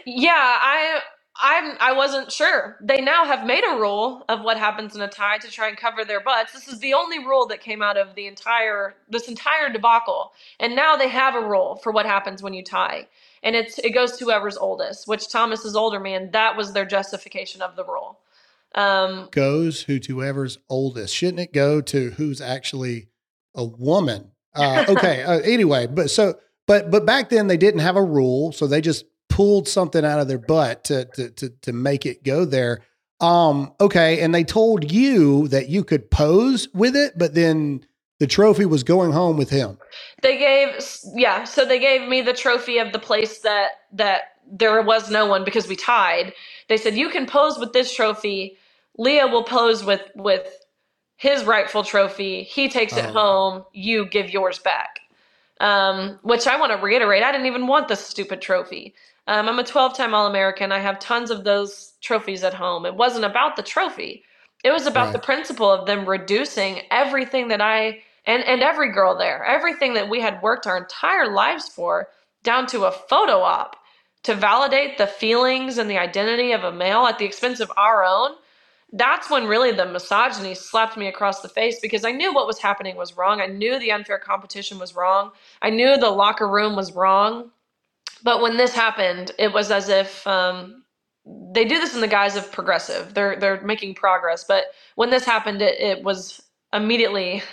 Yeah, 0.05 0.31
I 0.35 0.99
I'm 1.41 1.75
I 1.79 1.93
wasn't 1.93 2.31
sure. 2.31 2.77
They 2.81 3.01
now 3.01 3.25
have 3.25 3.45
made 3.47 3.63
a 3.63 3.79
rule 3.79 4.23
of 4.29 4.41
what 4.41 4.57
happens 4.57 4.95
in 4.95 5.01
a 5.01 5.07
tie 5.07 5.39
to 5.39 5.49
try 5.49 5.69
and 5.69 5.77
cover 5.77 6.05
their 6.05 6.21
butts. 6.21 6.53
This 6.53 6.67
is 6.67 6.79
the 6.79 6.93
only 6.93 7.17
rule 7.17 7.47
that 7.47 7.61
came 7.61 7.81
out 7.81 7.97
of 7.97 8.13
the 8.13 8.27
entire 8.27 8.95
this 9.09 9.27
entire 9.27 9.69
debacle. 9.69 10.33
And 10.59 10.75
now 10.75 10.95
they 10.95 11.09
have 11.09 11.33
a 11.33 11.41
rule 11.41 11.77
for 11.77 11.91
what 11.91 12.05
happens 12.05 12.43
when 12.43 12.53
you 12.53 12.63
tie. 12.63 13.07
And 13.41 13.55
it's 13.55 13.79
it 13.79 13.89
goes 13.89 14.17
to 14.17 14.25
whoever's 14.25 14.55
oldest, 14.55 15.07
which 15.07 15.29
Thomas 15.29 15.65
is 15.65 15.75
older 15.75 15.99
man. 15.99 16.29
That 16.31 16.55
was 16.55 16.73
their 16.73 16.85
justification 16.85 17.63
of 17.63 17.75
the 17.75 17.85
rule. 17.85 18.19
Um 18.75 19.27
goes 19.31 19.81
who 19.81 19.97
to 19.99 20.15
whoever's 20.17 20.59
oldest. 20.69 21.15
Shouldn't 21.15 21.39
it 21.39 21.53
go 21.53 21.81
to 21.81 22.11
who's 22.11 22.39
actually 22.39 23.07
a 23.55 23.65
woman? 23.65 24.31
Uh, 24.53 24.85
okay. 24.89 25.23
uh, 25.23 25.39
anyway, 25.39 25.87
but 25.87 26.11
so 26.11 26.35
but 26.67 26.91
but 26.91 27.03
back 27.03 27.29
then 27.29 27.47
they 27.47 27.57
didn't 27.57 27.81
have 27.81 27.95
a 27.95 28.03
rule, 28.03 28.51
so 28.51 28.67
they 28.67 28.79
just 28.79 29.05
pulled 29.31 29.67
something 29.67 30.05
out 30.05 30.19
of 30.19 30.27
their 30.27 30.37
butt 30.37 30.83
to 30.85 31.05
to 31.15 31.31
to, 31.31 31.49
to 31.63 31.73
make 31.73 32.05
it 32.05 32.23
go 32.23 32.45
there. 32.45 32.81
Um, 33.19 33.73
okay, 33.79 34.19
and 34.21 34.35
they 34.35 34.43
told 34.43 34.91
you 34.91 35.47
that 35.47 35.69
you 35.69 35.83
could 35.83 36.11
pose 36.11 36.67
with 36.73 36.95
it, 36.95 37.17
but 37.17 37.33
then 37.35 37.85
the 38.19 38.27
trophy 38.27 38.65
was 38.65 38.83
going 38.83 39.11
home 39.11 39.37
with 39.37 39.49
him. 39.49 39.77
They 40.21 40.37
gave 40.37 40.69
yeah, 41.15 41.45
so 41.45 41.65
they 41.65 41.79
gave 41.79 42.07
me 42.07 42.21
the 42.21 42.33
trophy 42.33 42.77
of 42.77 42.91
the 42.91 42.99
place 42.99 43.39
that 43.39 43.69
that 43.93 44.23
there 44.51 44.81
was 44.81 45.09
no 45.09 45.25
one 45.25 45.43
because 45.43 45.67
we 45.67 45.75
tied. 45.75 46.33
They 46.67 46.77
said 46.77 46.95
you 46.95 47.09
can 47.09 47.25
pose 47.25 47.57
with 47.57 47.73
this 47.73 47.93
trophy. 47.95 48.57
Lia 48.97 49.27
will 49.27 49.43
pose 49.43 49.83
with 49.83 50.03
with 50.15 50.47
his 51.15 51.43
rightful 51.45 51.83
trophy. 51.83 52.43
He 52.43 52.69
takes 52.69 52.97
it 52.97 53.05
oh. 53.05 53.13
home. 53.13 53.65
You 53.73 54.05
give 54.07 54.31
yours 54.31 54.59
back. 54.59 54.99
Um, 55.59 56.19
which 56.23 56.47
I 56.47 56.59
want 56.59 56.71
to 56.71 56.79
reiterate. 56.79 57.21
I 57.21 57.31
didn't 57.31 57.45
even 57.45 57.67
want 57.67 57.87
this 57.87 58.03
stupid 58.03 58.41
trophy. 58.41 58.95
Um, 59.27 59.47
I'm 59.47 59.59
a 59.59 59.63
12 59.63 59.95
time 59.95 60.13
All 60.13 60.27
American. 60.27 60.71
I 60.71 60.79
have 60.79 60.99
tons 60.99 61.31
of 61.31 61.43
those 61.43 61.93
trophies 62.01 62.43
at 62.43 62.53
home. 62.53 62.85
It 62.85 62.95
wasn't 62.95 63.25
about 63.25 63.55
the 63.55 63.63
trophy, 63.63 64.23
it 64.63 64.71
was 64.71 64.85
about 64.85 65.05
right. 65.05 65.13
the 65.13 65.19
principle 65.19 65.71
of 65.71 65.87
them 65.87 66.07
reducing 66.07 66.81
everything 66.91 67.47
that 67.49 67.61
I 67.61 68.01
and, 68.25 68.43
and 68.43 68.61
every 68.61 68.91
girl 68.91 69.17
there, 69.17 69.43
everything 69.43 69.93
that 69.95 70.09
we 70.09 70.21
had 70.21 70.41
worked 70.41 70.67
our 70.67 70.77
entire 70.77 71.31
lives 71.31 71.67
for, 71.67 72.09
down 72.43 72.67
to 72.67 72.85
a 72.85 72.91
photo 72.91 73.41
op 73.41 73.75
to 74.23 74.35
validate 74.35 74.97
the 74.97 75.07
feelings 75.07 75.77
and 75.77 75.89
the 75.89 75.97
identity 75.97 76.51
of 76.51 76.63
a 76.63 76.71
male 76.71 77.07
at 77.07 77.17
the 77.17 77.25
expense 77.25 77.59
of 77.59 77.71
our 77.77 78.03
own. 78.03 78.31
That's 78.93 79.29
when 79.29 79.47
really 79.47 79.71
the 79.71 79.85
misogyny 79.85 80.53
slapped 80.53 80.97
me 80.97 81.07
across 81.07 81.41
the 81.41 81.49
face 81.49 81.79
because 81.79 82.05
I 82.05 82.11
knew 82.11 82.33
what 82.33 82.45
was 82.45 82.59
happening 82.59 82.97
was 82.97 83.17
wrong. 83.17 83.41
I 83.41 83.47
knew 83.47 83.79
the 83.79 83.91
unfair 83.91 84.19
competition 84.19 84.77
was 84.77 84.95
wrong. 84.95 85.31
I 85.61 85.69
knew 85.69 85.97
the 85.97 86.09
locker 86.09 86.47
room 86.47 86.75
was 86.75 86.91
wrong. 86.91 87.51
But 88.23 88.41
when 88.41 88.57
this 88.57 88.73
happened, 88.73 89.31
it 89.39 89.53
was 89.53 89.71
as 89.71 89.89
if 89.89 90.25
um, 90.27 90.83
they 91.25 91.65
do 91.65 91.79
this 91.79 91.95
in 91.95 92.01
the 92.01 92.07
guise 92.07 92.35
of 92.35 92.51
progressive. 92.51 93.13
They're 93.13 93.39
they're 93.39 93.61
making 93.61 93.95
progress. 93.95 94.43
But 94.43 94.65
when 94.95 95.09
this 95.09 95.25
happened, 95.25 95.61
it, 95.61 95.79
it 95.79 96.03
was 96.03 96.41
immediately 96.73 97.43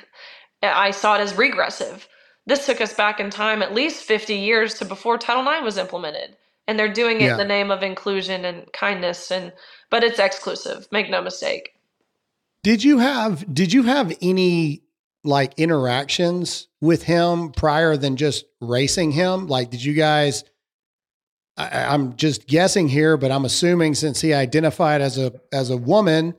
I 0.62 0.90
saw 0.90 1.16
it 1.16 1.20
as 1.20 1.34
regressive. 1.36 2.08
This 2.46 2.66
took 2.66 2.80
us 2.80 2.94
back 2.94 3.20
in 3.20 3.30
time 3.30 3.62
at 3.62 3.74
least 3.74 4.04
50 4.04 4.34
years 4.34 4.74
to 4.74 4.84
before 4.84 5.18
Title 5.18 5.46
IX 5.46 5.62
was 5.62 5.76
implemented. 5.76 6.36
And 6.66 6.78
they're 6.78 6.92
doing 6.92 7.20
it 7.20 7.24
yeah. 7.24 7.32
in 7.32 7.38
the 7.38 7.44
name 7.44 7.70
of 7.70 7.82
inclusion 7.82 8.44
and 8.44 8.70
kindness 8.72 9.30
and 9.30 9.52
but 9.90 10.04
it's 10.04 10.18
exclusive, 10.18 10.86
make 10.92 11.08
no 11.08 11.22
mistake. 11.22 11.70
Did 12.62 12.84
you 12.84 12.98
have 12.98 13.52
did 13.54 13.72
you 13.72 13.84
have 13.84 14.16
any 14.20 14.82
like 15.24 15.54
interactions 15.58 16.68
with 16.80 17.04
him 17.04 17.52
prior 17.52 17.96
than 17.96 18.16
just 18.16 18.44
racing 18.60 19.12
him? 19.12 19.46
Like 19.46 19.70
did 19.70 19.82
you 19.82 19.94
guys 19.94 20.44
I, 21.58 21.94
am 21.94 22.16
just 22.16 22.46
guessing 22.46 22.88
here, 22.88 23.16
but 23.16 23.32
I'm 23.32 23.44
assuming 23.44 23.94
since 23.94 24.20
he 24.20 24.32
identified 24.32 25.00
as 25.00 25.18
a 25.18 25.32
as 25.52 25.70
a 25.70 25.76
woman, 25.76 26.34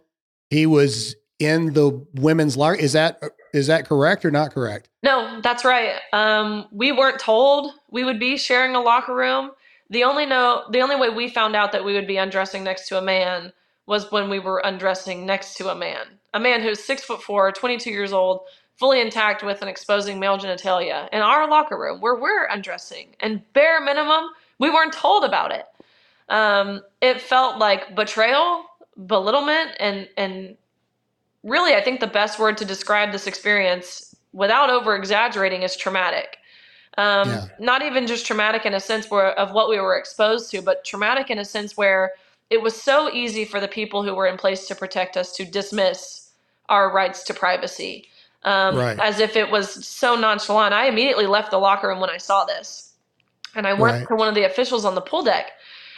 he 0.50 0.66
was 0.66 1.16
in 1.40 1.74
the 1.74 2.06
women's 2.16 2.56
locker. 2.56 2.80
Is 2.80 2.94
that 2.94 3.22
is 3.54 3.68
that 3.68 3.88
correct 3.88 4.24
or 4.24 4.32
not 4.32 4.54
correct? 4.54 4.90
No, 5.04 5.42
that's 5.42 5.66
right. 5.66 5.96
Um, 6.14 6.68
we 6.72 6.92
weren't 6.94 7.20
told 7.20 7.74
we 7.92 8.04
would 8.04 8.20
be 8.20 8.38
sharing 8.38 8.76
a 8.76 8.82
locker 8.82 9.14
room. 9.14 9.52
The 9.90 10.06
only 10.06 10.26
know 10.26 10.64
the 10.72 10.82
only 10.82 10.96
way 10.96 11.10
we 11.10 11.30
found 11.30 11.56
out 11.56 11.74
that 11.74 11.84
we 11.84 11.94
would 11.94 12.08
be 12.08 12.18
undressing 12.18 12.64
next 12.64 12.88
to 12.88 12.98
a 12.98 13.02
man 13.02 13.52
was 13.88 14.12
when 14.12 14.30
we 14.30 14.40
were 14.40 14.62
undressing 14.64 15.26
next 15.26 15.56
to 15.56 15.70
a 15.70 15.76
man. 15.76 16.06
A 16.34 16.40
man 16.40 16.62
who's 16.62 16.80
six 16.80 17.04
foot 17.04 17.24
four, 17.24 17.52
22 17.52 17.90
years 17.90 18.14
old, 18.14 18.42
fully 18.78 19.02
intact 19.02 19.44
with 19.44 19.62
an 19.62 19.68
exposing 19.68 20.20
male 20.20 20.38
genitalia 20.38 21.10
in 21.12 21.22
our 21.22 21.50
locker 21.50 21.78
room 21.78 22.00
where 22.00 22.16
we're 22.16 22.46
undressing. 22.46 23.16
And 23.20 23.42
bare 23.54 23.82
minimum, 23.82 24.30
we 24.60 24.70
weren't 24.70 24.94
told 24.94 25.24
about 25.24 25.52
it. 25.52 25.66
Um, 26.30 26.82
it 27.02 27.22
felt 27.22 27.58
like 27.58 27.96
betrayal, 27.96 28.66
belittlement, 29.08 29.72
and 29.80 30.08
and 30.16 30.56
really, 31.44 31.74
I 31.74 31.82
think 31.82 32.00
the 32.00 32.08
best 32.08 32.38
word 32.38 32.58
to 32.58 32.66
describe 32.66 33.12
this 33.12 33.26
experience 33.26 34.16
without 34.34 34.70
over 34.70 34.96
exaggerating 34.96 35.64
is 35.64 35.76
traumatic. 35.76 36.38
Um, 36.98 37.30
yeah. 37.30 37.46
Not 37.60 37.82
even 37.82 38.08
just 38.08 38.26
traumatic 38.26 38.66
in 38.66 38.74
a 38.74 38.80
sense 38.80 39.10
where 39.10 39.32
of 39.40 39.54
what 39.54 39.70
we 39.70 39.80
were 39.80 39.98
exposed 39.98 40.52
to, 40.52 40.62
but 40.62 40.84
traumatic 40.84 41.30
in 41.30 41.40
a 41.40 41.46
sense 41.46 41.78
where 41.78 42.12
it 42.50 42.62
was 42.62 42.80
so 42.80 43.10
easy 43.12 43.46
for 43.46 43.60
the 43.60 43.68
people 43.68 44.04
who 44.04 44.14
were 44.14 44.28
in 44.28 44.38
place 44.38 44.68
to 44.68 44.76
protect 44.76 45.16
us 45.16 45.32
to 45.34 45.46
dismiss 45.46 46.32
our 46.68 46.92
rights 46.92 47.24
to 47.24 47.34
privacy, 47.34 48.08
um, 48.44 48.76
right. 48.76 49.00
as 49.00 49.20
if 49.20 49.36
it 49.36 49.50
was 49.50 49.86
so 49.86 50.16
nonchalant. 50.16 50.74
I 50.74 50.88
immediately 50.88 51.28
left 51.28 51.52
the 51.52 51.58
locker 51.58 51.88
room 51.88 52.00
when 52.00 52.10
I 52.10 52.18
saw 52.18 52.46
this, 52.46 52.89
and 53.56 53.68
I 53.68 53.74
went 53.74 54.00
right. 54.00 54.08
to 54.08 54.16
one 54.16 54.28
of 54.28 54.36
the 54.36 54.44
officials 54.44 54.86
on 54.86 54.96
the 54.96 55.02
pool 55.02 55.24
deck, 55.24 55.52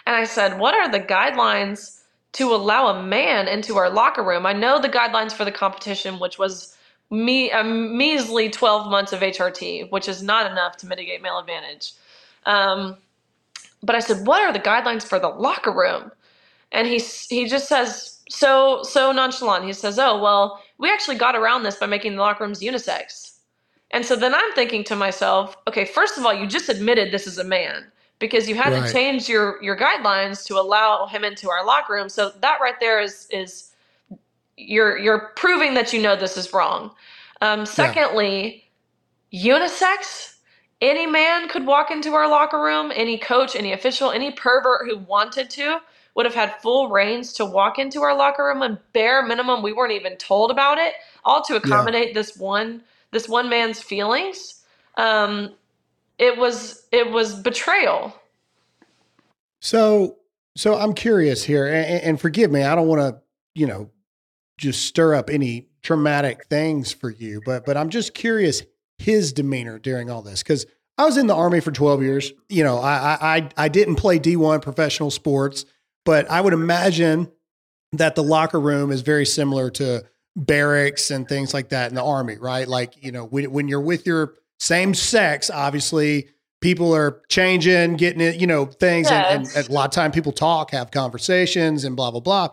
and 0.05 0.15
I 0.15 0.23
said, 0.23 0.59
"What 0.59 0.75
are 0.75 0.89
the 0.89 0.99
guidelines?" 0.99 1.97
to 2.33 2.55
allow 2.55 2.87
a 2.87 3.03
man 3.03 3.47
into 3.47 3.77
our 3.77 3.89
locker 3.89 4.23
room. 4.23 4.45
I 4.45 4.53
know 4.53 4.79
the 4.79 4.89
guidelines 4.89 5.33
for 5.33 5.43
the 5.43 5.51
competition, 5.51 6.17
which 6.19 6.39
was 6.39 6.75
me 7.09 7.51
a 7.51 7.63
measly 7.63 8.49
12 8.49 8.89
months 8.89 9.11
of 9.11 9.19
HRT, 9.19 9.91
which 9.91 10.07
is 10.07 10.23
not 10.23 10.49
enough 10.49 10.77
to 10.77 10.87
mitigate 10.87 11.21
male 11.21 11.39
advantage. 11.39 11.93
Um, 12.45 12.97
but 13.83 13.95
I 13.95 13.99
said, 13.99 14.25
"What 14.25 14.41
are 14.41 14.53
the 14.53 14.59
guidelines 14.59 15.03
for 15.03 15.19
the 15.19 15.29
locker 15.29 15.71
room?" 15.71 16.11
And 16.71 16.87
he 16.87 16.99
he 16.99 17.47
just 17.47 17.67
says 17.67 18.19
so 18.29 18.83
so 18.83 19.11
nonchalant. 19.11 19.65
He 19.65 19.73
says, 19.73 19.99
"Oh 19.99 20.21
well, 20.21 20.63
we 20.77 20.89
actually 20.89 21.17
got 21.17 21.35
around 21.35 21.63
this 21.63 21.75
by 21.75 21.85
making 21.87 22.15
the 22.15 22.21
locker 22.21 22.45
rooms 22.45 22.61
unisex." 22.61 23.30
And 23.91 24.05
so 24.05 24.15
then 24.15 24.33
I'm 24.33 24.53
thinking 24.53 24.83
to 24.85 24.95
myself, 24.95 25.57
okay, 25.67 25.85
first 25.85 26.17
of 26.17 26.25
all, 26.25 26.33
you 26.33 26.47
just 26.47 26.69
admitted 26.69 27.11
this 27.11 27.27
is 27.27 27.37
a 27.37 27.43
man 27.43 27.91
because 28.19 28.47
you 28.47 28.55
had 28.55 28.71
right. 28.71 28.85
to 28.85 28.93
change 28.93 29.27
your 29.27 29.61
your 29.61 29.75
guidelines 29.75 30.45
to 30.45 30.57
allow 30.57 31.07
him 31.07 31.25
into 31.25 31.49
our 31.49 31.65
locker 31.65 31.93
room. 31.93 32.07
So 32.07 32.31
that 32.39 32.59
right 32.61 32.79
there 32.79 33.01
is 33.01 33.27
is 33.31 33.71
you're 34.55 34.97
you're 34.97 35.31
proving 35.35 35.73
that 35.73 35.91
you 35.91 36.01
know 36.01 36.15
this 36.15 36.37
is 36.37 36.53
wrong. 36.53 36.91
Um, 37.41 37.65
secondly, 37.65 38.63
yeah. 39.31 39.57
unisex. 39.57 40.35
Any 40.79 41.05
man 41.05 41.47
could 41.47 41.67
walk 41.67 41.91
into 41.91 42.13
our 42.13 42.27
locker 42.27 42.59
room. 42.59 42.91
Any 42.95 43.17
coach, 43.17 43.55
any 43.55 43.71
official, 43.71 44.09
any 44.09 44.31
pervert 44.31 44.87
who 44.87 44.97
wanted 44.97 45.49
to 45.51 45.79
would 46.15 46.25
have 46.25 46.33
had 46.33 46.59
full 46.59 46.89
reins 46.89 47.33
to 47.33 47.45
walk 47.45 47.77
into 47.77 48.01
our 48.01 48.17
locker 48.17 48.45
room. 48.45 48.63
And 48.63 48.79
bare 48.91 49.23
minimum, 49.23 49.61
we 49.61 49.73
weren't 49.73 49.93
even 49.93 50.17
told 50.17 50.49
about 50.49 50.79
it, 50.79 50.93
all 51.23 51.43
to 51.43 51.55
accommodate 51.55 52.09
yeah. 52.09 52.13
this 52.13 52.35
one 52.35 52.81
this 53.11 53.27
one 53.29 53.49
man's 53.49 53.81
feelings. 53.81 54.63
Um, 54.97 55.53
it 56.17 56.37
was 56.37 56.85
it 56.91 57.11
was 57.11 57.35
betrayal. 57.35 58.13
So 59.59 60.17
so 60.55 60.77
I'm 60.77 60.93
curious 60.93 61.43
here, 61.43 61.65
and, 61.65 62.03
and 62.03 62.21
forgive 62.21 62.51
me, 62.51 62.63
I 62.63 62.75
don't 62.75 62.87
want 62.87 63.01
to 63.01 63.21
you 63.55 63.67
know 63.67 63.89
just 64.57 64.85
stir 64.85 65.15
up 65.15 65.29
any 65.29 65.67
traumatic 65.81 66.45
things 66.45 66.91
for 66.91 67.09
you, 67.09 67.41
but 67.45 67.65
but 67.65 67.77
I'm 67.77 67.89
just 67.89 68.13
curious 68.13 68.63
his 68.97 69.33
demeanor 69.33 69.79
during 69.79 70.09
all 70.09 70.21
this 70.21 70.43
because 70.43 70.65
I 70.97 71.05
was 71.05 71.17
in 71.17 71.27
the 71.27 71.35
army 71.35 71.59
for 71.59 71.71
12 71.71 72.03
years. 72.03 72.31
You 72.49 72.63
know, 72.63 72.77
I 72.77 73.17
I 73.37 73.49
I 73.57 73.67
didn't 73.67 73.95
play 73.95 74.19
D1 74.19 74.61
professional 74.61 75.11
sports, 75.11 75.65
but 76.05 76.29
I 76.29 76.41
would 76.41 76.53
imagine 76.53 77.31
that 77.93 78.15
the 78.15 78.23
locker 78.23 78.59
room 78.59 78.91
is 78.91 79.01
very 79.01 79.25
similar 79.25 79.69
to 79.71 80.03
barracks 80.35 81.11
and 81.11 81.27
things 81.27 81.53
like 81.53 81.69
that 81.69 81.89
in 81.89 81.95
the 81.95 82.03
army, 82.03 82.37
right? 82.37 82.67
Like 82.67 83.03
you 83.03 83.11
know 83.11 83.25
when 83.25 83.51
when 83.51 83.67
you're 83.67 83.81
with 83.81 84.05
your 84.05 84.35
same 84.59 84.93
sex, 84.93 85.49
obviously 85.49 86.29
people 86.61 86.95
are 86.95 87.21
changing, 87.27 87.95
getting 87.95 88.21
it, 88.21 88.39
you 88.39 88.47
know, 88.47 88.65
things. 88.65 89.09
Yes. 89.09 89.55
And, 89.55 89.57
and, 89.57 89.69
a 89.69 89.73
lot 89.73 89.85
of 89.85 89.91
time 89.91 90.11
people 90.11 90.31
talk, 90.31 90.71
have 90.71 90.91
conversations 90.91 91.83
and 91.83 91.95
blah, 91.95 92.11
blah, 92.11 92.19
blah. 92.21 92.49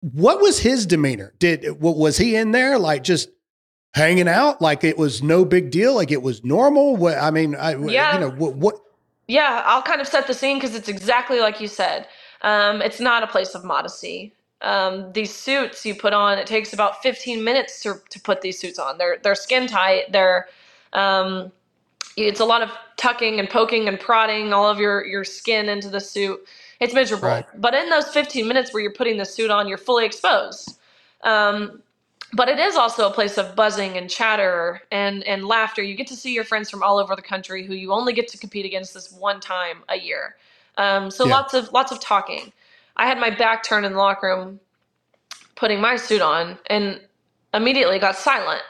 What 0.00 0.40
was 0.40 0.60
his 0.60 0.86
demeanor? 0.86 1.32
Did, 1.38 1.80
what 1.80 1.96
was 1.96 2.18
he 2.18 2.36
in 2.36 2.52
there? 2.52 2.78
Like 2.78 3.02
just 3.02 3.30
hanging 3.94 4.28
out? 4.28 4.60
Like 4.60 4.84
it 4.84 4.98
was 4.98 5.22
no 5.22 5.44
big 5.44 5.70
deal? 5.70 5.94
Like 5.94 6.12
it 6.12 6.22
was 6.22 6.44
normal? 6.44 6.96
What, 6.96 7.16
I 7.16 7.30
mean, 7.30 7.56
I, 7.56 7.74
yeah. 7.76 8.14
you 8.14 8.20
know, 8.20 8.30
what, 8.30 8.54
what? 8.56 8.76
Yeah, 9.26 9.62
I'll 9.64 9.82
kind 9.82 10.02
of 10.02 10.06
set 10.06 10.26
the 10.26 10.34
scene 10.34 10.58
because 10.58 10.74
it's 10.74 10.88
exactly 10.88 11.40
like 11.40 11.58
you 11.58 11.68
said. 11.68 12.06
Um, 12.42 12.82
it's 12.82 13.00
not 13.00 13.22
a 13.22 13.26
place 13.26 13.54
of 13.54 13.64
modesty. 13.64 14.34
Um, 14.64 15.12
these 15.12 15.32
suits 15.32 15.84
you 15.84 15.94
put 15.94 16.12
on, 16.12 16.38
it 16.38 16.46
takes 16.46 16.72
about 16.72 17.02
15 17.02 17.44
minutes 17.44 17.80
to, 17.82 18.00
to 18.10 18.20
put 18.20 18.40
these 18.40 18.58
suits 18.58 18.78
on. 18.78 18.98
They're, 18.98 19.18
they're 19.22 19.34
skin 19.34 19.66
tight. 19.66 20.10
They're, 20.10 20.48
um, 20.92 21.52
it's 22.16 22.40
a 22.40 22.44
lot 22.44 22.62
of 22.62 22.70
tucking 22.96 23.40
and 23.40 23.48
poking 23.48 23.88
and 23.88 23.98
prodding 23.98 24.52
all 24.52 24.68
of 24.68 24.78
your 24.78 25.04
your 25.04 25.24
skin 25.24 25.68
into 25.68 25.88
the 25.88 26.00
suit. 26.00 26.40
It's 26.80 26.94
miserable. 26.94 27.28
Right. 27.28 27.46
But 27.56 27.74
in 27.74 27.88
those 27.88 28.08
15 28.08 28.46
minutes 28.46 28.72
where 28.72 28.82
you're 28.82 28.92
putting 28.92 29.16
the 29.16 29.24
suit 29.24 29.50
on, 29.50 29.68
you're 29.68 29.78
fully 29.78 30.04
exposed. 30.04 30.78
Um, 31.22 31.82
but 32.32 32.48
it 32.48 32.58
is 32.58 32.76
also 32.76 33.08
a 33.08 33.12
place 33.12 33.38
of 33.38 33.54
buzzing 33.54 33.96
and 33.96 34.10
chatter 34.10 34.82
and 34.90 35.22
and 35.24 35.46
laughter. 35.46 35.82
You 35.82 35.94
get 35.94 36.06
to 36.08 36.16
see 36.16 36.32
your 36.32 36.44
friends 36.44 36.70
from 36.70 36.82
all 36.82 36.98
over 36.98 37.14
the 37.14 37.22
country 37.22 37.64
who 37.64 37.74
you 37.74 37.92
only 37.92 38.12
get 38.12 38.28
to 38.28 38.38
compete 38.38 38.66
against 38.66 38.94
this 38.94 39.12
one 39.12 39.40
time 39.40 39.78
a 39.88 39.98
year. 39.98 40.36
Um, 40.76 41.10
so 41.10 41.26
yeah. 41.26 41.34
lots 41.34 41.54
of 41.54 41.72
lots 41.72 41.92
of 41.92 42.00
talking. 42.00 42.52
I 42.96 43.06
had 43.06 43.18
my 43.18 43.30
back 43.30 43.62
turned 43.62 43.86
in 43.86 43.92
the 43.92 43.98
locker 43.98 44.28
room, 44.28 44.60
putting 45.56 45.80
my 45.80 45.96
suit 45.96 46.22
on, 46.22 46.58
and 46.66 47.00
immediately 47.52 47.98
got 47.98 48.16
silent. 48.16 48.62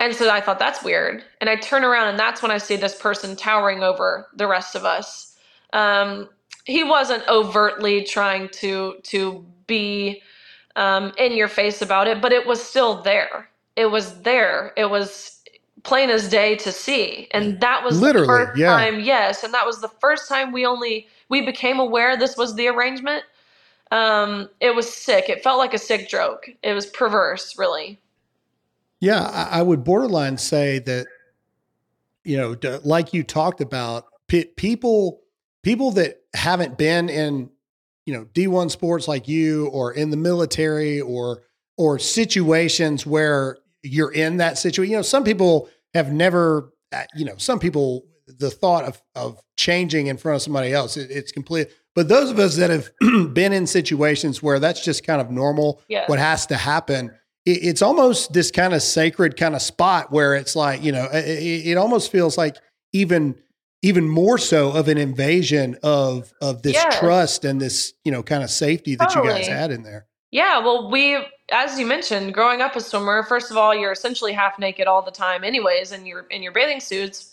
And 0.00 0.14
so 0.14 0.28
I 0.28 0.40
thought 0.40 0.58
that's 0.58 0.82
weird. 0.82 1.22
And 1.40 1.48
I 1.48 1.56
turn 1.56 1.84
around 1.84 2.08
and 2.08 2.18
that's 2.18 2.42
when 2.42 2.50
I 2.50 2.58
see 2.58 2.76
this 2.76 2.94
person 2.96 3.36
towering 3.36 3.84
over 3.84 4.26
the 4.34 4.48
rest 4.48 4.74
of 4.74 4.84
us. 4.84 5.36
Um, 5.72 6.28
he 6.64 6.82
wasn't 6.82 7.26
overtly 7.28 8.04
trying 8.04 8.48
to 8.50 8.96
to 9.04 9.46
be 9.66 10.22
um, 10.76 11.12
in 11.18 11.36
your 11.36 11.48
face 11.48 11.82
about 11.82 12.08
it, 12.08 12.20
but 12.20 12.32
it 12.32 12.46
was 12.46 12.62
still 12.62 13.02
there. 13.02 13.48
It 13.76 13.86
was 13.86 14.22
there. 14.22 14.72
It 14.76 14.90
was 14.90 15.40
plain 15.82 16.10
as 16.10 16.28
day 16.28 16.56
to 16.56 16.72
see. 16.72 17.28
And 17.32 17.60
that 17.60 17.84
was 17.84 18.00
literally 18.00 18.26
the 18.26 18.46
first 18.46 18.58
yeah. 18.58 18.68
time, 18.68 19.00
yes. 19.00 19.42
And 19.42 19.52
that 19.54 19.66
was 19.66 19.80
the 19.80 19.88
first 19.88 20.28
time 20.28 20.52
we 20.52 20.64
only 20.66 21.08
we 21.28 21.44
became 21.44 21.78
aware 21.78 22.16
this 22.16 22.36
was 22.36 22.54
the 22.54 22.68
arrangement. 22.68 23.24
Um, 23.92 24.48
it 24.60 24.74
was 24.74 24.92
sick. 24.92 25.28
It 25.28 25.44
felt 25.44 25.58
like 25.58 25.74
a 25.74 25.78
sick 25.78 26.08
joke. 26.08 26.48
It 26.62 26.72
was 26.72 26.86
perverse, 26.86 27.58
really. 27.58 28.00
Yeah, 29.00 29.20
I, 29.20 29.58
I 29.58 29.62
would 29.62 29.84
borderline 29.84 30.38
say 30.38 30.78
that, 30.80 31.06
you 32.24 32.38
know, 32.38 32.56
like 32.84 33.12
you 33.12 33.22
talked 33.22 33.60
about, 33.60 34.06
people 34.28 35.20
people 35.62 35.90
that 35.92 36.22
haven't 36.34 36.78
been 36.78 37.10
in, 37.10 37.50
you 38.06 38.14
know, 38.14 38.24
D1 38.32 38.70
sports 38.70 39.06
like 39.06 39.28
you 39.28 39.66
or 39.66 39.92
in 39.92 40.08
the 40.08 40.16
military 40.16 41.00
or 41.00 41.42
or 41.76 41.98
situations 41.98 43.04
where 43.04 43.58
you're 43.82 44.12
in 44.12 44.38
that 44.38 44.56
situation. 44.56 44.90
You 44.90 44.98
know, 44.98 45.02
some 45.02 45.22
people 45.22 45.68
have 45.92 46.12
never, 46.12 46.72
uh, 46.92 47.02
you 47.14 47.26
know, 47.26 47.34
some 47.36 47.58
people 47.58 48.06
the 48.38 48.50
thought 48.50 48.84
of 48.84 49.02
of 49.14 49.40
changing 49.56 50.08
in 50.08 50.16
front 50.16 50.36
of 50.36 50.42
somebody 50.42 50.72
else, 50.72 50.96
it, 50.96 51.10
it's 51.10 51.32
complete. 51.32 51.68
But 51.94 52.08
those 52.08 52.30
of 52.30 52.38
us 52.38 52.56
that 52.56 52.70
have 52.70 52.90
been 53.34 53.52
in 53.52 53.66
situations 53.66 54.42
where 54.42 54.58
that's 54.58 54.84
just 54.84 55.04
kind 55.04 55.20
of 55.20 55.30
normal, 55.30 55.82
yes. 55.88 56.08
what 56.08 56.18
has 56.18 56.46
to 56.46 56.56
happen, 56.56 57.12
it's 57.44 57.82
almost 57.82 58.32
this 58.32 58.50
kind 58.50 58.72
of 58.72 58.82
sacred 58.82 59.36
kind 59.36 59.54
of 59.54 59.62
spot 59.62 60.12
where 60.12 60.34
it's 60.34 60.54
like 60.54 60.82
you 60.82 60.92
know 60.92 61.08
it, 61.12 61.66
it, 61.66 61.76
almost 61.76 62.12
feels 62.12 62.38
like 62.38 62.56
even 62.92 63.34
even 63.82 64.08
more 64.08 64.38
so 64.38 64.70
of 64.70 64.88
an 64.88 64.96
invasion 64.96 65.76
of 65.82 66.32
of 66.40 66.62
this 66.62 66.74
yes. 66.74 66.98
trust 67.00 67.44
and 67.44 67.60
this 67.60 67.94
you 68.04 68.12
know 68.12 68.22
kind 68.22 68.44
of 68.44 68.50
safety 68.50 68.94
that 68.94 69.10
totally. 69.10 69.32
you 69.32 69.38
guys 69.40 69.48
had 69.48 69.72
in 69.72 69.82
there 69.82 70.06
yeah 70.30 70.60
well 70.60 70.88
we 70.88 71.18
as 71.50 71.78
you 71.78 71.86
mentioned 71.86 72.32
growing 72.32 72.60
up 72.60 72.76
a 72.76 72.80
swimmer 72.80 73.24
first 73.24 73.50
of 73.50 73.56
all 73.56 73.74
you're 73.74 73.92
essentially 73.92 74.32
half 74.32 74.56
naked 74.58 74.86
all 74.86 75.02
the 75.02 75.10
time 75.10 75.42
anyways 75.42 75.90
in 75.90 76.06
your 76.06 76.26
in 76.30 76.42
your 76.42 76.52
bathing 76.52 76.78
suits 76.78 77.31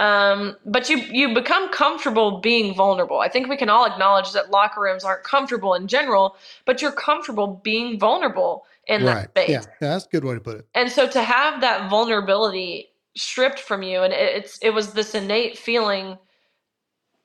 um, 0.00 0.56
but 0.64 0.88
you 0.88 0.96
you 0.96 1.34
become 1.34 1.70
comfortable 1.70 2.40
being 2.40 2.74
vulnerable. 2.74 3.20
I 3.20 3.28
think 3.28 3.48
we 3.48 3.56
can 3.58 3.68
all 3.68 3.84
acknowledge 3.84 4.32
that 4.32 4.50
locker 4.50 4.80
rooms 4.80 5.04
aren't 5.04 5.24
comfortable 5.24 5.74
in 5.74 5.88
general, 5.88 6.36
but 6.64 6.80
you're 6.80 6.90
comfortable 6.90 7.60
being 7.62 7.98
vulnerable 7.98 8.64
in 8.86 9.04
right. 9.04 9.32
that 9.34 9.44
space. 9.44 9.50
Yeah. 9.50 9.60
yeah, 9.82 9.88
that's 9.90 10.06
a 10.06 10.08
good 10.08 10.24
way 10.24 10.34
to 10.34 10.40
put 10.40 10.56
it. 10.56 10.66
And 10.74 10.90
so 10.90 11.06
to 11.06 11.22
have 11.22 11.60
that 11.60 11.90
vulnerability 11.90 12.88
stripped 13.14 13.60
from 13.60 13.82
you, 13.82 14.00
and 14.00 14.14
it's 14.14 14.58
it 14.62 14.70
was 14.70 14.94
this 14.94 15.14
innate 15.14 15.58
feeling 15.58 16.16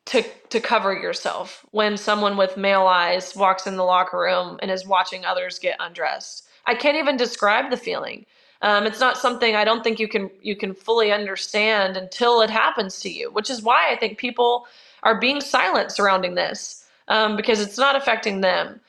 to 0.08 0.24
to 0.50 0.60
cover 0.60 0.94
yourself 0.94 1.66
when 1.72 1.96
someone 1.96 2.36
with 2.36 2.58
male 2.58 2.88
eyes 2.88 3.38
walks 3.38 3.68
in 3.68 3.78
the 3.78 3.84
locker 3.86 4.20
room 4.20 4.60
and 4.62 4.70
is 4.70 4.86
watching 4.86 5.24
others 5.24 5.60
get 5.60 5.78
undressed. 5.80 6.50
I 6.66 6.76
can't 6.76 6.98
even 6.98 7.16
describe 7.16 7.72
the 7.72 7.78
feeling. 7.78 8.26
Um, 8.62 8.86
it's 8.86 9.00
not 9.00 9.18
something 9.18 9.56
I 9.56 9.64
don't 9.64 9.84
think 9.84 10.00
you 10.00 10.08
can 10.08 10.30
you 10.42 10.56
can 10.56 10.74
fully 10.74 11.12
understand 11.12 11.98
until 11.98 12.42
it 12.42 12.50
happens 12.50 13.00
to 13.02 13.10
you, 13.10 13.32
which 13.32 13.50
is 13.50 13.62
why 13.62 13.92
I 13.92 13.96
think 13.96 14.18
people 14.18 14.68
are 15.04 15.20
being 15.20 15.42
silent 15.42 15.92
surrounding 15.92 16.36
this 16.36 16.86
um, 17.08 17.36
because 17.36 17.62
it's 17.62 17.78
not 17.78 17.96
affecting 17.96 18.42
them. 18.42 18.80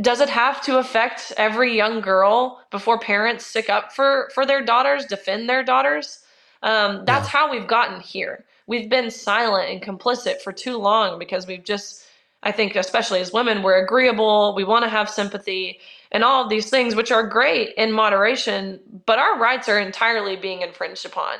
Does 0.00 0.20
it 0.20 0.28
have 0.28 0.60
to 0.62 0.78
affect 0.78 1.32
every 1.36 1.76
young 1.76 2.00
girl 2.00 2.62
before 2.70 2.98
parents 2.98 3.46
stick 3.46 3.70
up 3.70 3.92
for 3.92 4.30
for 4.34 4.44
their 4.46 4.64
daughters, 4.64 5.06
defend 5.06 5.48
their 5.48 5.64
daughters? 5.64 6.20
Um, 6.62 7.04
that's 7.04 7.26
yeah. 7.26 7.38
how 7.38 7.50
we've 7.50 7.66
gotten 7.66 8.00
here 8.00 8.44
we've 8.68 8.88
been 8.88 9.10
silent 9.10 9.70
and 9.70 9.82
complicit 9.82 10.40
for 10.40 10.52
too 10.52 10.76
long 10.76 11.18
because 11.18 11.48
we've 11.48 11.64
just 11.64 12.04
I 12.44 12.52
think 12.52 12.76
especially 12.76 13.20
as 13.20 13.32
women 13.32 13.64
we're 13.64 13.82
agreeable, 13.82 14.54
we 14.54 14.62
want 14.62 14.84
to 14.84 14.88
have 14.88 15.10
sympathy 15.10 15.80
and 16.12 16.24
all 16.24 16.44
of 16.44 16.50
these 16.50 16.70
things 16.70 16.94
which 16.94 17.10
are 17.10 17.26
great 17.26 17.74
in 17.76 17.92
moderation, 17.92 18.80
but 19.06 19.18
our 19.18 19.38
rights 19.38 19.68
are 19.68 19.78
entirely 19.78 20.36
being 20.36 20.62
infringed 20.62 21.04
upon. 21.04 21.38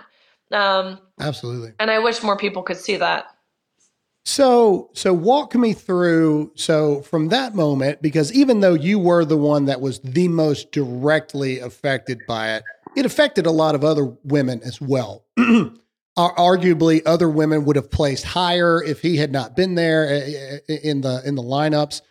Um, 0.52 0.98
Absolutely. 1.20 1.72
And 1.78 1.90
I 1.90 1.98
wish 1.98 2.22
more 2.22 2.37
people 2.37 2.62
could 2.62 2.76
see 2.76 2.96
that. 2.96 3.26
So, 4.25 4.90
so 4.92 5.14
walk 5.14 5.54
me 5.54 5.72
through. 5.72 6.52
So, 6.54 7.00
from 7.00 7.28
that 7.28 7.54
moment, 7.54 8.02
because 8.02 8.30
even 8.32 8.60
though 8.60 8.75
you 8.75 8.98
were 8.98 9.25
the 9.25 9.38
one 9.38 9.64
that 9.66 9.80
was 9.80 10.00
the 10.00 10.28
most 10.28 10.70
directly 10.70 11.60
affected 11.60 12.20
by 12.28 12.56
it, 12.56 12.62
it 12.94 13.06
affected 13.06 13.46
a 13.46 13.50
lot 13.50 13.75
of 13.75 13.84
other 13.84 14.04
women 14.25 14.60
as 14.64 14.82
well. 14.82 15.25
arguably 16.18 17.00
other 17.06 17.28
women 17.28 17.64
would 17.64 17.76
have 17.76 17.90
placed 17.90 18.25
higher 18.25 18.82
if 18.82 19.00
he 19.00 19.16
had 19.16 19.30
not 19.30 19.54
been 19.54 19.76
there 19.76 20.08
eh, 20.08 20.58
eh, 20.68 20.78
in 20.82 21.00
the 21.00 21.22
in 21.25 21.37
the 21.37 21.42
lineups 21.42 22.02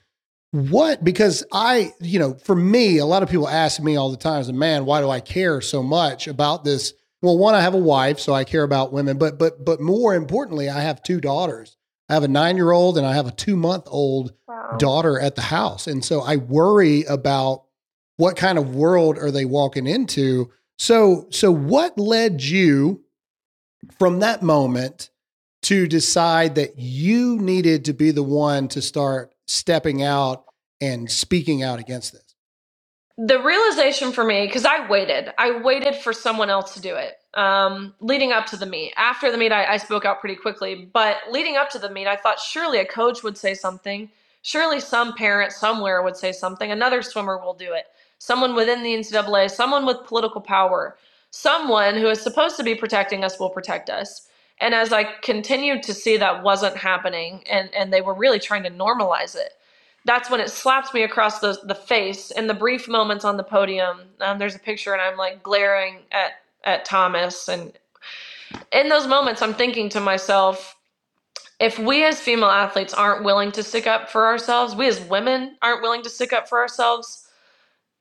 what 0.58 1.04
because 1.04 1.44
i 1.52 1.92
you 2.00 2.18
know 2.20 2.34
for 2.36 2.56
me 2.56 2.98
a 2.98 3.06
lot 3.06 3.24
of 3.24 3.30
people 3.30 3.48
ask 3.48 3.82
me 3.82 3.96
all 3.96 4.10
the 4.10 4.18
time 4.18 4.40
as 4.40 4.50
a 4.50 4.54
man 4.54 4.86
why 4.86 5.02
do 5.02 5.10
i 5.10 5.20
care 5.20 5.62
so 5.62 5.84
much 5.84 6.28
about 6.28 6.64
this? 6.64 6.94
Well 7.22 7.38
one 7.38 7.56
i 7.56 7.62
have 7.62 7.74
a 7.74 7.80
wife 7.80 8.20
so 8.20 8.34
i 8.34 8.44
care 8.44 8.64
about 8.64 8.92
women 8.92 9.18
but 9.18 9.38
but 9.38 9.64
but 9.64 9.80
more 9.80 10.16
importantly 10.16 10.70
i 10.70 10.82
have 10.82 11.04
two 11.04 11.22
daughters. 11.22 11.78
I 12.10 12.14
have 12.14 12.24
a 12.24 12.30
nine 12.30 12.56
year 12.56 12.72
old 12.72 12.98
and 12.98 13.06
i 13.06 13.14
have 13.14 13.28
a 13.28 13.32
two 13.32 13.56
month 13.56 13.84
old 13.88 14.34
wow. 14.48 14.78
daughter 14.80 15.20
at 15.20 15.36
the 15.36 15.42
house 15.42 15.88
and 15.88 16.04
so 16.04 16.22
i 16.22 16.38
worry 16.38 17.04
about 17.04 17.64
what 18.18 18.36
kind 18.36 18.58
of 18.58 18.76
world 18.76 19.18
are 19.18 19.32
they 19.32 19.46
walking 19.46 19.88
into. 19.88 20.52
So 20.78 21.28
so 21.30 21.52
what 21.52 21.98
led 21.98 22.42
you 22.42 23.04
from 23.98 24.20
that 24.20 24.44
moment 24.44 25.10
to 25.64 25.88
decide 25.88 26.56
that 26.56 26.78
you 26.78 27.38
needed 27.40 27.86
to 27.86 27.94
be 27.94 28.12
the 28.12 28.24
one 28.24 28.68
to 28.70 28.82
start 28.82 29.34
stepping 29.48 30.04
out 30.04 30.46
and 30.82 31.12
speaking 31.12 31.64
out 31.64 31.80
against 31.80 32.14
this? 32.14 32.36
The 33.18 33.40
realization 33.42 34.12
for 34.12 34.26
me, 34.26 34.48
because 34.48 34.66
I 34.66 34.88
waited, 34.90 35.34
I 35.40 35.60
waited 35.62 35.96
for 35.96 36.14
someone 36.14 36.50
else 36.52 36.74
to 36.76 36.82
do 36.82 36.96
it. 36.98 37.16
Um, 37.36 37.96
leading 38.02 38.34
up 38.34 38.46
to 38.48 38.58
the 38.58 38.66
meet, 38.68 38.94
after 38.98 39.32
the 39.32 39.38
meet, 39.38 39.54
I, 39.54 39.66
I 39.74 39.78
spoke 39.78 40.06
out 40.06 40.20
pretty 40.22 40.36
quickly. 40.36 40.90
But 40.94 41.18
leading 41.32 41.58
up 41.58 41.70
to 41.72 41.80
the 41.80 41.90
meet, 41.92 42.08
I 42.08 42.18
thought 42.18 42.40
surely 42.40 42.80
a 42.80 42.86
coach 42.86 43.24
would 43.24 43.38
say 43.38 43.56
something. 43.56 44.10
Surely 44.44 44.82
some 44.82 45.16
parent 45.16 45.54
somewhere 45.54 46.04
would 46.04 46.18
say 46.18 46.34
something. 46.34 46.72
Another 46.72 47.02
swimmer 47.04 47.38
will 47.40 47.56
do 47.56 47.74
it. 47.74 47.86
Someone 48.20 48.56
within 48.56 48.84
the 48.84 48.96
NCAA, 48.96 49.52
someone 49.52 49.86
with 49.86 50.06
political 50.06 50.42
power 50.42 50.94
someone 51.32 51.96
who 51.96 52.08
is 52.10 52.22
supposed 52.22 52.58
to 52.58 52.64
be 52.64 52.76
protecting 52.76 53.24
us 53.24 53.40
will 53.40 53.50
protect 53.50 53.90
us. 53.90 54.28
And 54.60 54.74
as 54.74 54.94
I 54.94 55.06
continued 55.22 55.84
to 55.84 55.94
see 55.94 56.18
that 56.18 56.44
wasn't 56.44 56.78
happening 56.78 57.44
and, 57.50 57.70
and 57.76 57.94
they 57.94 58.02
were 58.02 58.16
really 58.16 58.40
trying 58.40 58.64
to 58.64 58.72
normalize 58.72 59.36
it, 59.36 59.54
that's 60.08 60.30
when 60.30 60.40
it 60.40 60.50
slaps 60.50 60.94
me 60.94 61.04
across 61.04 61.40
the, 61.40 61.60
the 61.66 61.76
face 61.76 62.32
in 62.32 62.48
the 62.48 62.54
brief 62.54 62.88
moments 62.88 63.26
on 63.26 63.36
the 63.36 63.44
podium. 63.44 64.04
Um, 64.22 64.40
there's 64.40 64.56
a 64.56 64.60
picture 64.60 64.94
and 64.94 65.02
I'm 65.02 65.18
like 65.18 65.44
glaring 65.44 66.00
at, 66.14 66.32
at 66.64 66.86
Thomas. 66.86 67.50
And 67.50 67.74
in 68.72 68.88
those 68.88 69.06
moments, 69.06 69.42
I'm 69.42 69.54
thinking 69.54 69.90
to 69.90 70.00
myself, 70.00 70.78
if 71.60 71.78
we 71.78 72.06
as 72.06 72.22
female 72.22 72.50
athletes 72.50 72.94
aren't 72.94 73.26
willing 73.26 73.52
to 73.52 73.64
stick 73.64 73.86
up 73.86 74.10
for 74.10 74.26
ourselves, 74.26 74.76
we 74.76 74.88
as 74.88 75.02
women 75.02 75.58
aren't 75.62 75.82
willing 75.82 76.04
to 76.04 76.10
stick 76.10 76.32
up 76.32 76.48
for 76.48 76.60
ourselves, 76.60 77.28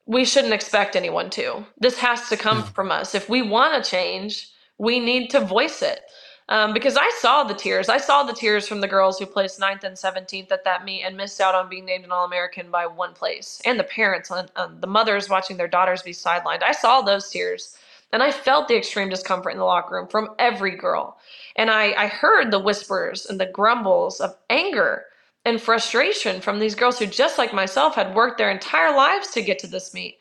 we 0.06 0.24
shouldn't 0.24 0.54
expect 0.54 0.94
anyone 0.94 1.28
to. 1.30 1.66
This 1.78 1.98
has 1.98 2.28
to 2.28 2.36
come 2.36 2.62
from 2.62 2.92
us. 2.92 3.16
If 3.16 3.28
we 3.28 3.42
want 3.42 3.82
to 3.82 3.90
change, 3.90 4.50
we 4.78 5.00
need 5.00 5.30
to 5.30 5.40
voice 5.40 5.82
it. 5.82 6.02
Um, 6.48 6.72
because 6.72 6.96
I 6.96 7.10
saw 7.18 7.42
the 7.42 7.54
tears. 7.54 7.88
I 7.88 7.98
saw 7.98 8.22
the 8.22 8.32
tears 8.32 8.68
from 8.68 8.80
the 8.80 8.86
girls 8.86 9.18
who 9.18 9.26
placed 9.26 9.58
ninth 9.58 9.82
and 9.82 9.96
17th 9.96 10.52
at 10.52 10.62
that 10.62 10.84
meet 10.84 11.02
and 11.02 11.16
missed 11.16 11.40
out 11.40 11.56
on 11.56 11.68
being 11.68 11.84
named 11.84 12.04
an 12.04 12.12
All 12.12 12.24
American 12.24 12.70
by 12.70 12.86
one 12.86 13.14
place, 13.14 13.60
and 13.64 13.80
the 13.80 13.84
parents, 13.84 14.30
and 14.30 14.80
the 14.80 14.86
mothers 14.86 15.28
watching 15.28 15.56
their 15.56 15.66
daughters 15.66 16.02
be 16.02 16.12
sidelined. 16.12 16.62
I 16.62 16.70
saw 16.70 17.00
those 17.00 17.30
tears, 17.30 17.76
and 18.12 18.22
I 18.22 18.30
felt 18.30 18.68
the 18.68 18.76
extreme 18.76 19.08
discomfort 19.08 19.54
in 19.54 19.58
the 19.58 19.64
locker 19.64 19.96
room 19.96 20.06
from 20.06 20.34
every 20.38 20.76
girl. 20.76 21.18
And 21.56 21.68
I, 21.68 21.92
I 21.94 22.06
heard 22.06 22.52
the 22.52 22.60
whispers 22.60 23.26
and 23.26 23.40
the 23.40 23.46
grumbles 23.46 24.20
of 24.20 24.36
anger 24.48 25.06
and 25.44 25.60
frustration 25.60 26.40
from 26.40 26.60
these 26.60 26.76
girls 26.76 26.98
who, 26.98 27.06
just 27.06 27.38
like 27.38 27.52
myself, 27.54 27.96
had 27.96 28.14
worked 28.14 28.38
their 28.38 28.50
entire 28.50 28.94
lives 28.96 29.28
to 29.32 29.42
get 29.42 29.58
to 29.60 29.66
this 29.66 29.92
meet. 29.92 30.18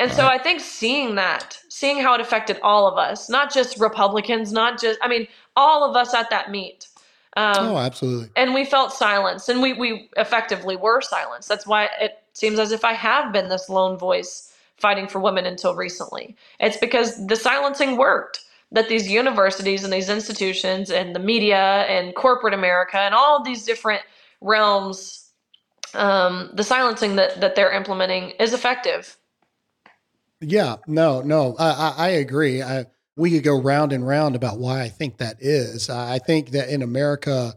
And 0.00 0.10
so 0.10 0.26
I 0.26 0.38
think 0.38 0.60
seeing 0.60 1.14
that, 1.14 1.58
seeing 1.68 2.00
how 2.00 2.14
it 2.14 2.20
affected 2.20 2.58
all 2.62 2.88
of 2.88 2.98
us, 2.98 3.28
not 3.28 3.52
just 3.52 3.78
Republicans, 3.78 4.52
not 4.52 4.80
just, 4.80 4.98
I 5.00 5.08
mean, 5.08 5.28
all 5.54 5.88
of 5.88 5.96
us 5.96 6.12
at 6.14 6.30
that 6.30 6.50
meet. 6.50 6.88
Um, 7.36 7.68
oh, 7.68 7.78
absolutely. 7.78 8.30
And 8.36 8.54
we 8.54 8.64
felt 8.64 8.92
silence, 8.92 9.48
and 9.48 9.62
we, 9.62 9.72
we 9.72 10.08
effectively 10.16 10.76
were 10.76 11.00
silenced. 11.00 11.48
That's 11.48 11.66
why 11.66 11.88
it 12.00 12.22
seems 12.32 12.58
as 12.58 12.72
if 12.72 12.84
I 12.84 12.92
have 12.92 13.32
been 13.32 13.48
this 13.48 13.68
lone 13.68 13.96
voice 13.96 14.52
fighting 14.76 15.08
for 15.08 15.20
women 15.20 15.46
until 15.46 15.74
recently. 15.74 16.36
It's 16.60 16.76
because 16.76 17.26
the 17.26 17.36
silencing 17.36 17.96
worked. 17.96 18.40
That 18.72 18.88
these 18.88 19.08
universities 19.08 19.84
and 19.84 19.92
these 19.92 20.08
institutions 20.08 20.90
and 20.90 21.14
the 21.14 21.20
media 21.20 21.84
and 21.86 22.12
corporate 22.16 22.54
America 22.54 22.98
and 22.98 23.14
all 23.14 23.40
these 23.40 23.64
different 23.64 24.02
realms, 24.40 25.30
um, 25.92 26.50
the 26.54 26.64
silencing 26.64 27.14
that 27.14 27.40
that 27.40 27.54
they're 27.54 27.70
implementing 27.70 28.30
is 28.40 28.52
effective. 28.52 29.16
Yeah, 30.40 30.76
no, 30.86 31.22
no, 31.22 31.56
I, 31.58 31.70
I, 31.70 31.94
I 31.96 32.08
agree. 32.10 32.62
I, 32.62 32.86
we 33.16 33.30
could 33.30 33.44
go 33.44 33.60
round 33.60 33.92
and 33.92 34.06
round 34.06 34.36
about 34.36 34.58
why 34.58 34.82
I 34.82 34.88
think 34.88 35.18
that 35.18 35.36
is. 35.40 35.88
I 35.88 36.18
think 36.18 36.50
that 36.50 36.68
in 36.68 36.82
America, 36.82 37.54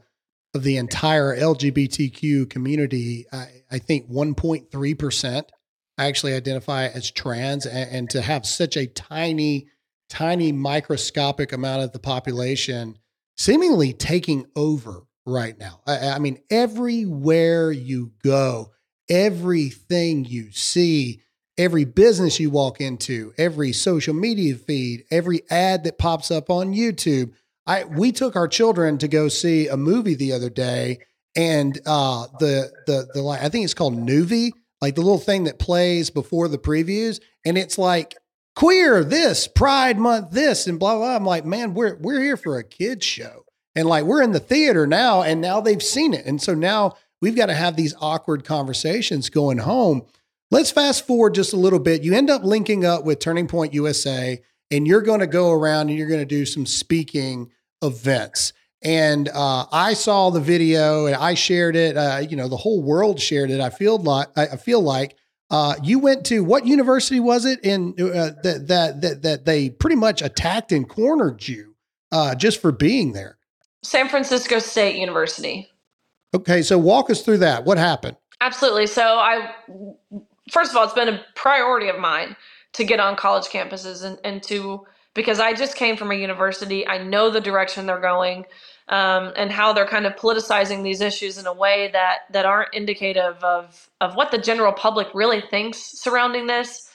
of 0.54 0.64
the 0.64 0.78
entire 0.78 1.38
LGBTQ 1.38 2.50
community, 2.50 3.26
I, 3.32 3.48
I 3.72 3.80
think 3.80 4.10
1.3 4.10 5.00
percent 5.00 5.52
actually 5.98 6.34
identify 6.34 6.88
as 6.88 7.10
trans, 7.10 7.66
and, 7.66 7.90
and 7.92 8.10
to 8.12 8.22
have 8.22 8.46
such 8.46 8.78
a 8.78 8.88
tiny, 8.88 9.68
tiny 10.10 10.52
microscopic 10.52 11.54
amount 11.54 11.84
of 11.84 11.92
the 11.92 12.00
population 12.00 12.98
seemingly 13.36 13.94
taking 13.94 14.46
over 14.56 15.04
right 15.26 15.58
now. 15.58 15.82
I, 15.88 16.10
I 16.10 16.20
mean, 16.20 16.40
everywhere 16.50 17.72
you 17.72 18.12
go, 18.24 18.72
everything 19.10 20.26
you 20.26 20.52
see, 20.52 21.22
every 21.58 21.86
business 21.86 22.40
you 22.40 22.50
walk 22.50 22.80
into, 22.80 23.34
every 23.38 23.74
social 23.74 24.14
media 24.14 24.56
feed, 24.56 25.04
every 25.12 25.42
ad 25.50 25.84
that 25.84 25.98
pops 25.98 26.32
up 26.32 26.50
on 26.50 26.74
YouTube. 26.74 27.34
I 27.66 27.84
we 27.84 28.12
took 28.12 28.36
our 28.36 28.48
children 28.48 28.98
to 29.00 29.08
go 29.08 29.28
see 29.28 29.68
a 29.68 29.78
movie 29.78 30.16
the 30.16 30.34
other 30.34 30.50
day, 30.50 31.00
and 31.36 31.80
uh, 31.86 32.28
the 32.40 32.72
the 32.86 33.08
the 33.14 33.28
I 33.28 33.50
think 33.50 33.66
it's 33.66 33.74
called 33.74 33.98
Noovie, 33.98 34.52
like 34.82 34.96
the 34.96 35.02
little 35.02 35.18
thing 35.18 35.46
that 35.46 35.60
plays 35.60 36.10
before 36.10 36.48
the 36.48 36.58
previews, 36.58 37.20
and 37.46 37.58
it's 37.58 37.78
like 37.78 38.16
queer 38.56 39.04
this, 39.04 39.48
Pride 39.48 40.00
Month 40.00 40.32
this, 40.32 40.66
and 40.66 40.80
blah 40.80 40.96
blah. 40.96 41.16
I'm 41.16 41.26
like, 41.26 41.46
man, 41.46 41.74
we're 41.74 41.96
we're 41.98 42.22
here 42.22 42.38
for 42.38 42.58
a 42.58 42.64
kids 42.64 43.06
show. 43.06 43.44
And 43.76 43.88
like 43.88 44.06
we're 44.06 44.24
in 44.24 44.32
the 44.32 44.40
theater 44.40 44.88
now, 44.88 45.22
and 45.22 45.40
now 45.40 45.62
they've 45.62 45.84
seen 45.84 46.16
it. 46.16 46.26
And 46.26 46.42
so 46.42 46.56
now 46.56 46.96
we've 47.22 47.36
got 47.36 47.46
to 47.46 47.54
have 47.54 47.76
these 47.76 47.94
awkward 48.02 48.44
conversations 48.44 49.30
going 49.30 49.60
home. 49.60 50.08
Let's 50.50 50.72
fast 50.72 51.06
forward 51.06 51.36
just 51.36 51.54
a 51.54 51.58
little 51.58 51.80
bit. 51.80 52.04
You 52.04 52.14
end 52.14 52.30
up 52.30 52.44
linking 52.44 52.86
up 52.86 53.04
with 53.04 53.20
Turning 53.20 53.48
Point 53.48 53.74
USA, 53.74 54.42
and 54.72 54.88
you're 54.88 55.02
going 55.02 55.20
to 55.20 55.28
go 55.28 55.52
around 55.52 55.90
and 55.90 55.98
you're 55.98 56.08
going 56.08 56.22
to 56.22 56.26
do 56.26 56.46
some 56.46 56.66
speaking 56.66 57.52
events. 57.82 58.54
And 58.82 59.28
uh, 59.30 59.66
I 59.72 59.94
saw 59.94 60.30
the 60.30 60.40
video 60.40 61.08
and 61.08 61.16
I 61.16 61.34
shared 61.34 61.76
it. 61.76 61.98
Uh, 61.98 62.24
you 62.28 62.38
know, 62.38 62.48
the 62.48 62.58
whole 62.58 62.82
world 62.82 63.20
shared 63.20 63.50
it. 63.50 63.60
I 63.60 63.70
feel 63.70 63.98
like 63.98 64.30
I 64.38 64.56
feel 64.56 64.82
like 64.82 65.16
uh, 65.50 65.76
you 65.84 66.00
went 66.00 66.26
to 66.28 66.44
what 66.44 66.66
university 66.66 67.20
was 67.20 67.46
it 67.46 67.60
in 67.64 67.96
uh, 68.00 68.32
that, 68.44 68.66
that 68.68 69.02
that 69.02 69.22
that 69.24 69.46
they 69.46 69.70
pretty 69.70 69.96
much 69.96 70.22
attacked 70.22 70.72
and 70.72 70.88
cornered 70.88 71.48
you 71.48 71.76
uh, 72.12 72.36
just 72.36 72.62
for 72.62 72.72
being 72.72 73.14
there. 73.14 73.38
San 73.84 74.10
Francisco 74.10 74.60
State 74.60 74.96
University. 74.98 75.70
Okay, 76.34 76.62
so 76.62 76.78
walk 76.78 77.10
us 77.10 77.22
through 77.22 77.40
that. 77.40 77.66
What 77.66 77.78
happened? 77.78 78.18
Absolutely. 78.42 78.88
So 78.88 79.02
I 79.02 79.54
first 80.52 80.72
of 80.72 80.78
all, 80.78 80.86
it's 80.86 80.94
been 80.94 81.10
a 81.10 81.22
priority 81.36 81.90
of 81.90 82.00
mine 82.00 82.36
to 82.74 82.84
get 82.86 83.00
on 83.00 83.16
college 83.18 83.46
campuses 83.48 84.04
and, 84.04 84.20
and 84.24 84.44
to 84.44 84.86
because 85.16 85.40
I 85.40 85.54
just 85.54 85.76
came 85.76 85.98
from 85.98 86.12
a 86.12 86.16
university. 86.16 86.88
I 86.88 87.00
know 87.00 87.30
the 87.32 87.42
direction 87.42 87.86
they're 87.88 88.02
going. 88.02 88.46
um, 88.90 89.34
and 89.36 89.52
how 89.52 89.74
they're 89.74 89.88
kind 89.88 90.06
of 90.08 90.16
politicizing 90.16 90.84
these 90.84 91.02
issues 91.02 91.40
in 91.40 91.48
a 91.48 91.54
way 91.54 91.90
that 91.94 92.20
that 92.32 92.46
aren't 92.46 92.74
indicative 92.74 93.44
of 93.44 93.90
of 94.02 94.16
what 94.16 94.32
the 94.32 94.38
general 94.38 94.74
public 94.74 95.08
really 95.14 95.42
thinks 95.42 95.80
surrounding 95.80 96.48
this. 96.48 96.90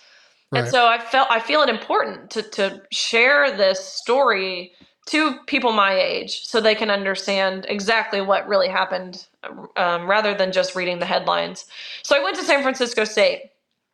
And 0.55 0.69
so 0.69 0.87
I 0.87 0.99
felt 0.99 1.29
I 1.31 1.41
feel 1.41 1.63
it 1.63 1.71
important 1.71 2.31
to 2.33 2.43
to 2.43 2.83
share 2.93 3.57
this 3.57 3.85
story 3.87 4.73
to 5.07 5.39
people 5.47 5.73
my 5.73 5.95
age 5.95 6.45
so 6.45 6.61
they 6.61 6.75
can 6.75 6.91
understand 6.91 7.67
exactly 7.69 8.21
what 8.21 8.47
really 8.47 8.69
happened 8.69 9.27
um, 9.77 10.07
rather 10.07 10.35
than 10.35 10.53
just 10.53 10.77
reading 10.77 10.99
the 11.01 11.07
headlines. 11.07 11.67
So 12.03 12.17
I 12.17 12.23
went 12.23 12.37
to 12.37 12.45
San 12.45 12.63
Francisco 12.63 13.05
State, 13.05 13.51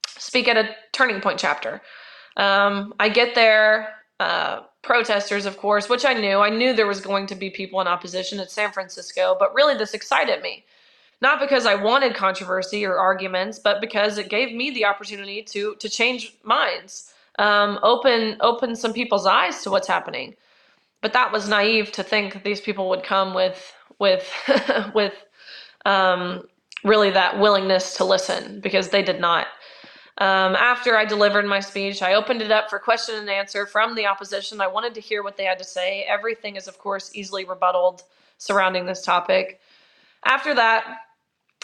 speak 0.07 0.49
at 0.49 0.57
a 0.57 0.69
Turning 0.93 1.21
Point 1.21 1.39
chapter. 1.39 1.81
Um, 2.37 2.95
I 3.01 3.09
get 3.09 3.35
there, 3.35 3.95
uh, 4.21 4.61
protesters, 4.83 5.47
of 5.47 5.57
course, 5.57 5.89
which 5.89 6.05
I 6.05 6.15
knew. 6.15 6.39
I 6.39 6.51
knew 6.51 6.73
there 6.73 6.87
was 6.87 7.01
going 7.01 7.27
to 7.29 7.35
be 7.35 7.51
people 7.51 7.81
in 7.81 7.87
opposition 7.87 8.39
at 8.41 8.51
San 8.51 8.71
Francisco, 8.71 9.37
but 9.39 9.55
really 9.55 9.75
this 9.77 9.95
excited 9.95 10.43
me. 10.43 10.65
Not 11.21 11.41
because 11.41 11.67
I 11.67 11.75
wanted 11.75 12.15
controversy 12.15 12.85
or 12.85 12.97
arguments, 12.99 13.59
but 13.59 13.81
because 13.81 14.19
it 14.19 14.29
gave 14.29 14.55
me 14.55 14.71
the 14.71 14.85
opportunity 14.85 15.43
to 15.43 15.75
to 15.77 15.89
change 15.89 16.35
minds, 16.45 17.13
um, 17.41 17.81
open 17.83 18.37
open 18.41 18.77
some 18.77 18.93
people's 18.93 19.27
eyes 19.27 19.63
to 19.63 19.71
what's 19.71 19.89
happening. 19.89 20.37
But 21.03 21.13
that 21.15 21.33
was 21.33 21.49
naive 21.49 21.93
to 21.93 22.03
think 22.03 22.45
these 22.45 22.61
people 22.61 22.89
would 22.91 23.05
come 23.05 23.35
with 23.35 23.75
with 23.99 24.31
with 24.95 25.15
um, 25.87 26.43
really 26.85 27.11
that 27.11 27.39
willingness 27.39 27.97
to 27.99 28.05
listen 28.05 28.61
because 28.61 28.91
they 28.91 29.03
did 29.03 29.21
not. 29.21 29.47
Um, 30.19 30.57
after 30.57 30.97
I 30.97 31.05
delivered 31.05 31.47
my 31.47 31.61
speech, 31.61 32.03
I 32.03 32.15
opened 32.15 32.43
it 32.43 32.51
up 32.53 32.71
for 32.71 32.79
question 32.79 33.17
and 33.17 33.31
answer 33.31 33.67
from 33.67 33.95
the 33.95 34.07
opposition. 34.07 34.61
I 34.61 34.67
wanted 34.69 34.95
to 34.95 35.01
hear 35.01 35.23
what 35.23 35.37
they 35.37 35.45
had 35.45 35.59
to 35.59 35.65
say. 35.65 36.05
Everything 36.09 36.57
is, 36.57 36.69
of 36.69 36.79
course, 36.79 37.11
easily 37.15 37.45
rebutted 37.45 38.03
surrounding 38.39 38.87
this 38.87 39.03
topic. 39.03 39.61
After 40.25 40.55
that, 40.55 40.87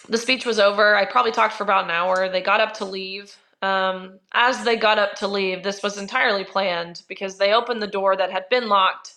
the 0.08 0.18
speech 0.18 0.46
was 0.46 0.60
over. 0.60 0.96
I 0.96 1.06
probably 1.06 1.32
talked 1.32 1.54
for 1.54 1.64
about 1.64 1.84
an 1.86 1.92
hour. 1.92 2.28
They 2.28 2.42
got 2.42 2.60
up 2.60 2.74
to 2.74 2.86
leave. 2.86 3.36
Um, 3.62 4.20
as 4.32 4.64
they 4.64 4.76
got 4.76 4.98
up 4.98 5.16
to 5.16 5.28
leave, 5.28 5.64
this 5.64 5.82
was 5.82 5.98
entirely 5.98 6.44
planned 6.44 7.02
because 7.08 7.38
they 7.38 7.54
opened 7.54 7.82
the 7.82 7.88
door 7.88 8.16
that 8.16 8.32
had 8.32 8.48
been 8.50 8.68
locked 8.68 9.13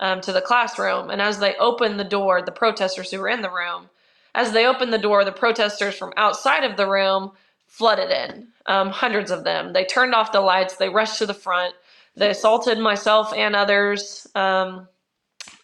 um, 0.00 0.20
to 0.22 0.32
the 0.32 0.40
classroom. 0.40 1.10
And 1.10 1.22
as 1.22 1.38
they 1.38 1.54
opened 1.56 1.98
the 2.00 2.04
door, 2.04 2.42
the 2.42 2.52
protesters 2.52 3.10
who 3.10 3.20
were 3.20 3.28
in 3.28 3.42
the 3.42 3.50
room, 3.50 3.90
as 4.34 4.52
they 4.52 4.66
opened 4.66 4.92
the 4.92 4.98
door, 4.98 5.24
the 5.24 5.32
protesters 5.32 5.94
from 5.96 6.12
outside 6.16 6.64
of 6.64 6.76
the 6.76 6.88
room 6.88 7.32
flooded 7.66 8.10
in, 8.10 8.48
um, 8.66 8.90
hundreds 8.90 9.30
of 9.30 9.44
them. 9.44 9.72
They 9.72 9.84
turned 9.84 10.14
off 10.14 10.32
the 10.32 10.40
lights, 10.40 10.76
they 10.76 10.88
rushed 10.88 11.18
to 11.18 11.26
the 11.26 11.34
front, 11.34 11.74
they 12.16 12.30
assaulted 12.30 12.78
myself 12.78 13.32
and 13.34 13.56
others. 13.56 14.26
Um, 14.34 14.88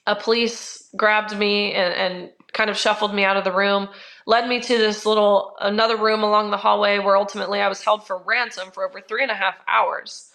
a 0.06 0.16
police 0.16 0.88
grabbed 0.96 1.36
me 1.38 1.72
and, 1.74 1.94
and 1.94 2.30
kind 2.52 2.70
of 2.70 2.78
shuffled 2.78 3.14
me 3.14 3.24
out 3.24 3.38
of 3.38 3.44
the 3.44 3.52
room, 3.52 3.88
led 4.26 4.48
me 4.48 4.60
to 4.60 4.78
this 4.78 5.06
little 5.06 5.56
another 5.60 5.96
room 5.96 6.22
along 6.22 6.50
the 6.50 6.58
hallway 6.58 6.98
where 7.00 7.16
ultimately 7.16 7.60
I 7.60 7.68
was 7.68 7.82
held 7.82 8.06
for 8.06 8.18
ransom 8.18 8.70
for 8.72 8.88
over 8.88 9.00
three 9.00 9.22
and 9.22 9.32
a 9.32 9.36
half 9.36 9.56
hours. 9.68 10.30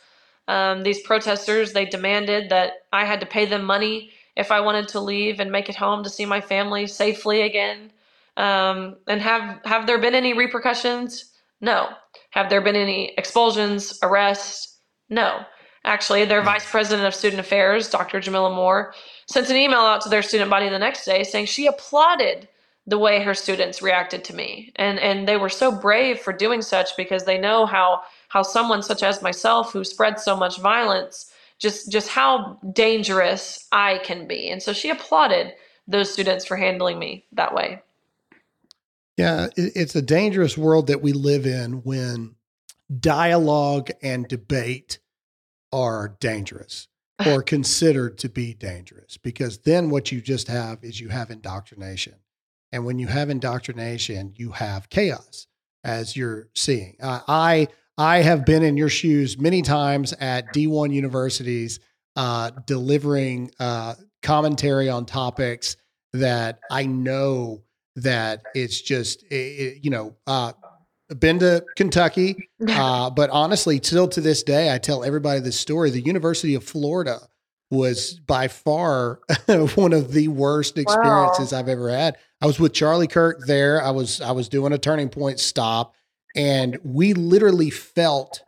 Um, 0.47 0.83
these 0.83 1.01
protesters 1.01 1.73
they 1.73 1.85
demanded 1.85 2.49
that 2.49 2.73
I 2.93 3.05
had 3.05 3.19
to 3.19 3.25
pay 3.25 3.45
them 3.45 3.63
money 3.65 4.11
if 4.35 4.51
I 4.51 4.61
wanted 4.61 4.87
to 4.89 4.99
leave 4.99 5.39
and 5.39 5.51
make 5.51 5.67
it 5.67 5.75
home 5.75 6.03
to 6.03 6.09
see 6.09 6.25
my 6.25 6.39
family 6.39 6.87
safely 6.87 7.41
again. 7.41 7.91
Um, 8.37 8.97
and 9.07 9.21
have 9.21 9.59
have 9.65 9.87
there 9.87 9.99
been 9.99 10.15
any 10.15 10.33
repercussions? 10.33 11.31
No. 11.59 11.89
Have 12.31 12.49
there 12.49 12.61
been 12.61 12.75
any 12.75 13.13
expulsions, 13.17 13.97
arrests? 14.03 14.77
No. 15.09 15.39
Actually, 15.85 16.25
their 16.25 16.41
vice 16.43 16.69
president 16.69 17.07
of 17.07 17.15
student 17.15 17.39
affairs, 17.39 17.89
Dr. 17.89 18.19
Jamillah 18.19 18.53
Moore, 18.53 18.93
sent 19.27 19.49
an 19.49 19.55
email 19.55 19.79
out 19.79 20.01
to 20.01 20.09
their 20.09 20.21
student 20.21 20.49
body 20.49 20.69
the 20.69 20.77
next 20.77 21.05
day 21.05 21.23
saying 21.23 21.45
she 21.45 21.65
applauded 21.65 22.47
the 22.85 22.97
way 22.97 23.21
her 23.21 23.33
students 23.33 23.81
reacted 23.81 24.23
to 24.25 24.35
me. 24.35 24.71
And 24.75 24.99
and 24.99 25.27
they 25.27 25.37
were 25.37 25.49
so 25.49 25.71
brave 25.71 26.19
for 26.19 26.31
doing 26.31 26.61
such 26.61 26.95
because 26.95 27.25
they 27.25 27.37
know 27.37 27.65
how 27.65 28.01
how 28.27 28.43
someone 28.43 28.83
such 28.83 29.03
as 29.03 29.21
myself 29.21 29.71
who 29.71 29.83
spreads 29.83 30.23
so 30.23 30.35
much 30.35 30.59
violence 30.59 31.31
just 31.59 31.91
just 31.91 32.09
how 32.09 32.59
dangerous 32.73 33.67
I 33.71 33.99
can 33.99 34.27
be. 34.27 34.49
And 34.49 34.61
so 34.61 34.73
she 34.73 34.89
applauded 34.89 35.53
those 35.87 36.11
students 36.11 36.45
for 36.45 36.55
handling 36.55 36.99
me 36.99 37.25
that 37.31 37.53
way. 37.53 37.81
Yeah, 39.17 39.47
it's 39.55 39.95
a 39.95 40.01
dangerous 40.01 40.57
world 40.57 40.87
that 40.87 41.01
we 41.01 41.11
live 41.13 41.47
in 41.47 41.81
when 41.83 42.35
dialogue 42.99 43.89
and 44.03 44.27
debate 44.27 44.99
are 45.71 46.15
dangerous 46.19 46.87
or 47.25 47.41
considered 47.41 48.19
to 48.19 48.29
be 48.29 48.53
dangerous 48.53 49.17
because 49.17 49.59
then 49.59 49.89
what 49.89 50.11
you 50.11 50.21
just 50.21 50.47
have 50.47 50.83
is 50.83 50.99
you 50.99 51.09
have 51.09 51.31
indoctrination. 51.31 52.13
And 52.71 52.85
when 52.85 52.99
you 52.99 53.07
have 53.07 53.29
indoctrination, 53.29 54.33
you 54.35 54.51
have 54.51 54.89
chaos 54.89 55.47
as 55.83 56.15
you're 56.15 56.49
seeing. 56.53 56.97
Uh, 57.01 57.21
I 57.27 57.69
I 57.97 58.21
have 58.21 58.45
been 58.45 58.63
in 58.63 58.77
your 58.77 58.89
shoes 58.89 59.37
many 59.39 59.61
times 59.61 60.13
at 60.13 60.53
D1 60.53 60.93
universities 60.93 61.79
uh, 62.15 62.51
delivering 62.65 63.51
uh, 63.59 63.95
commentary 64.21 64.89
on 64.89 65.05
topics 65.05 65.77
that 66.13 66.59
I 66.69 66.85
know 66.85 67.63
that 67.95 68.45
it's 68.53 68.81
just 68.81 69.23
it, 69.23 69.35
it- 69.35 69.83
you 69.83 69.89
know 69.89 70.15
uh, 70.27 70.53
been 71.19 71.39
to 71.39 71.65
Kentucky, 71.75 72.49
uh, 72.69 73.09
but 73.09 73.29
honestly, 73.29 73.79
still 73.81 74.07
to 74.09 74.21
this 74.21 74.43
day, 74.43 74.73
I 74.73 74.77
tell 74.77 75.03
everybody 75.03 75.39
this 75.39 75.59
story. 75.59 75.89
The 75.89 76.01
University 76.01 76.53
of 76.55 76.63
Florida 76.63 77.19
was 77.71 78.19
by 78.27 78.47
far 78.47 79.19
one 79.75 79.93
of 79.93 80.11
the 80.11 80.27
worst 80.27 80.77
experiences 80.77 81.53
I've 81.53 81.67
ever 81.69 81.89
had. 81.89 82.17
I 82.41 82.45
was 82.45 82.59
with 82.59 82.73
Charlie 82.73 83.07
Kirk 83.07 83.45
there. 83.45 83.81
I 83.81 83.91
was 83.91 84.21
I 84.21 84.31
was 84.31 84.49
doing 84.49 84.73
a 84.73 84.77
turning 84.77 85.09
point 85.09 85.39
stop, 85.39 85.95
and 86.37 86.77
we 86.83 87.13
literally 87.13 87.71
felt 87.71 88.43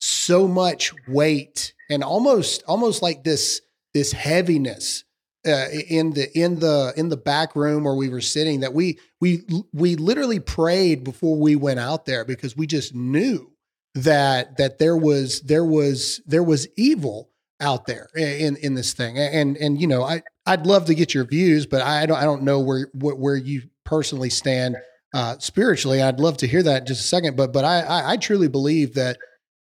so 0.00 0.46
much 0.46 0.92
weight 1.06 1.72
and 1.88 2.04
almost 2.04 2.62
almost 2.66 3.00
like 3.00 3.24
this 3.24 3.62
this 3.94 4.12
heaviness 4.12 5.04
uh, 5.46 5.66
in 5.88 6.12
the 6.12 6.28
in 6.38 6.58
the 6.58 6.92
in 6.96 7.08
the 7.08 7.16
back 7.16 7.56
room 7.56 7.84
where 7.84 7.94
we 7.94 8.08
were 8.08 8.20
sitting 8.20 8.60
that 8.60 8.74
we 8.74 8.98
we 9.20 9.42
we 9.72 9.96
literally 9.96 10.40
prayed 10.40 11.04
before 11.04 11.36
we 11.36 11.56
went 11.56 11.80
out 11.80 12.04
there 12.04 12.24
because 12.24 12.56
we 12.56 12.66
just 12.66 12.94
knew 12.94 13.50
that 13.94 14.56
that 14.58 14.78
there 14.78 14.96
was 14.96 15.40
there 15.42 15.64
was 15.64 16.20
there 16.26 16.42
was 16.42 16.68
evil 16.76 17.30
out 17.60 17.86
there 17.86 18.08
in 18.14 18.56
in 18.56 18.74
this 18.74 18.92
thing. 18.92 19.18
And 19.18 19.56
and 19.56 19.80
you 19.80 19.86
know 19.86 20.02
I 20.02 20.22
I'd 20.46 20.66
love 20.66 20.86
to 20.86 20.94
get 20.94 21.14
your 21.14 21.24
views 21.24 21.66
but 21.66 21.82
I 21.82 22.06
don't 22.06 22.18
I 22.18 22.24
don't 22.24 22.42
know 22.42 22.60
where 22.60 22.88
where 22.94 23.14
where 23.14 23.36
you 23.36 23.62
personally 23.84 24.30
stand 24.30 24.76
uh 25.14 25.36
spiritually 25.38 26.02
I'd 26.02 26.20
love 26.20 26.36
to 26.38 26.46
hear 26.46 26.62
that 26.62 26.82
in 26.82 26.86
just 26.86 27.00
a 27.00 27.06
second 27.06 27.36
but 27.36 27.52
but 27.52 27.64
I 27.64 27.80
I, 27.80 28.12
I 28.12 28.16
truly 28.16 28.48
believe 28.48 28.94
that 28.94 29.18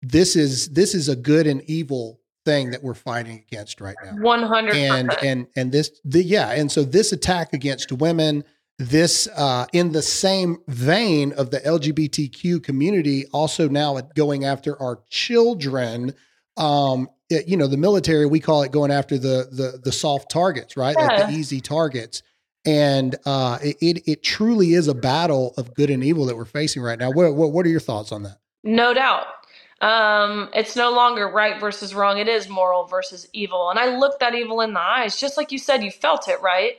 this 0.02 0.36
is 0.36 0.70
this 0.70 0.94
is 0.94 1.10
a 1.10 1.16
good 1.16 1.48
and 1.48 1.62
evil 1.64 2.20
thing 2.46 2.72
that 2.72 2.84
we're 2.84 2.94
fighting 2.94 3.44
against 3.48 3.82
right 3.82 3.96
now. 4.04 4.12
One 4.22 4.44
hundred 4.44 4.76
and 4.76 5.18
and 5.24 5.48
and 5.56 5.72
this 5.72 5.92
the 6.06 6.22
yeah 6.24 6.52
and 6.52 6.72
so 6.72 6.84
this 6.84 7.12
attack 7.12 7.54
against 7.54 7.92
women 7.92 8.44
this 8.78 9.28
uh 9.36 9.66
in 9.74 9.94
the 9.94 10.02
same 10.02 10.58
vein 10.68 11.32
of 11.34 11.50
the 11.50 11.60
lgbtq 11.62 12.62
community 12.62 13.26
also 13.32 13.70
now 13.70 14.00
going 14.16 14.44
after 14.44 14.80
our 14.82 15.00
children 15.10 16.14
um 16.58 17.08
it- 17.30 17.48
you 17.48 17.58
know 17.58 17.68
the 17.68 17.78
military 17.78 18.26
we 18.26 18.40
call 18.40 18.64
it 18.64 18.72
going 18.72 18.92
after 18.92 19.18
the 19.18 19.48
the 19.52 19.80
the 19.84 19.92
soft 19.92 20.30
targets 20.30 20.78
right? 20.78 20.96
Like 20.98 21.18
the 21.28 21.34
easy 21.34 21.62
targets 21.62 22.22
and 22.66 23.16
uh 23.26 23.60
it, 23.62 24.04
it 24.08 24.24
truly 24.24 24.74
is 24.74 24.88
a 24.88 24.96
battle 24.96 25.54
of 25.58 25.74
good 25.76 25.90
and 25.90 26.04
evil 26.04 26.26
that 26.26 26.38
we're 26.38 26.46
facing 26.46 26.82
right 26.82 27.00
now 27.00 27.12
what 27.12 27.36
what, 27.36 27.52
what 27.52 27.66
are 27.66 27.70
your 27.70 27.80
thoughts 27.80 28.12
on 28.12 28.24
that 28.24 28.38
No 28.64 28.94
doubt. 28.94 29.28
Um, 29.82 30.52
it's 30.56 30.78
no 30.78 30.92
longer 30.94 31.28
right 31.30 31.60
versus 31.60 31.96
wrong. 31.96 32.20
It 32.20 32.30
is 32.30 32.50
moral 32.50 32.86
versus 32.86 33.28
evil. 33.34 33.72
And 33.72 33.80
I 33.80 33.98
looked 33.98 34.22
that 34.22 34.36
evil 34.36 34.62
in 34.62 34.74
the 34.76 34.82
eyes, 34.82 35.20
just 35.20 35.38
like 35.38 35.52
you 35.52 35.60
said, 35.60 35.84
you 35.84 35.92
felt 35.92 36.30
it, 36.30 36.42
right? 36.42 36.76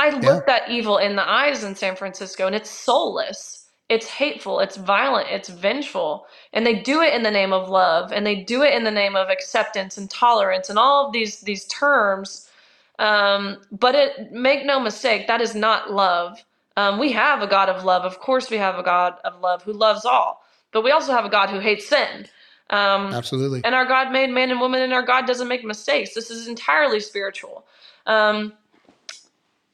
I 0.00 0.10
looked 0.10 0.48
that 0.48 0.70
evil 0.70 0.98
in 0.98 1.16
the 1.16 1.28
eyes 1.28 1.64
in 1.64 1.76
San 1.76 1.96
Francisco, 1.96 2.46
and 2.46 2.56
it's 2.56 2.70
soulless. 2.70 3.68
It's 3.90 4.08
hateful. 4.08 4.60
It's 4.60 4.78
violent. 4.78 5.28
It's 5.30 5.50
vengeful. 5.50 6.26
And 6.54 6.66
they 6.66 6.80
do 6.80 7.02
it 7.02 7.14
in 7.14 7.24
the 7.24 7.32
name 7.32 7.52
of 7.52 7.68
love, 7.70 8.12
and 8.12 8.26
they 8.26 8.36
do 8.36 8.62
it 8.62 8.74
in 8.74 8.84
the 8.84 8.92
name 8.92 9.16
of 9.16 9.30
acceptance 9.30 9.98
and 9.98 10.10
tolerance 10.10 10.70
and 10.70 10.78
all 10.78 11.06
of 11.06 11.14
these 11.14 11.40
these 11.42 11.66
terms. 11.66 12.48
Um, 12.98 13.58
but 13.72 13.94
it 13.94 14.32
make 14.32 14.64
no 14.64 14.78
mistake, 14.78 15.26
that 15.26 15.40
is 15.40 15.54
not 15.54 15.92
love. 15.92 16.44
Um, 16.76 16.98
we 16.98 17.12
have 17.12 17.42
a 17.42 17.46
God 17.46 17.68
of 17.68 17.84
love. 17.84 18.04
Of 18.04 18.20
course, 18.20 18.50
we 18.50 18.58
have 18.58 18.78
a 18.78 18.82
God 18.82 19.14
of 19.24 19.40
love 19.40 19.62
who 19.62 19.72
loves 19.72 20.04
all 20.04 20.42
but 20.72 20.82
we 20.82 20.90
also 20.90 21.12
have 21.12 21.24
a 21.24 21.28
God 21.28 21.50
who 21.50 21.60
hates 21.60 21.86
sin. 21.86 22.26
Um, 22.70 23.12
absolutely 23.12 23.60
and 23.64 23.74
our 23.74 23.84
God 23.84 24.10
made 24.10 24.30
man 24.30 24.50
and 24.50 24.58
woman, 24.58 24.80
and 24.80 24.94
our 24.94 25.02
God 25.02 25.26
doesn't 25.26 25.46
make 25.46 25.62
mistakes. 25.62 26.14
This 26.14 26.30
is 26.30 26.48
entirely 26.48 27.00
spiritual. 27.00 27.66
Um, 28.06 28.54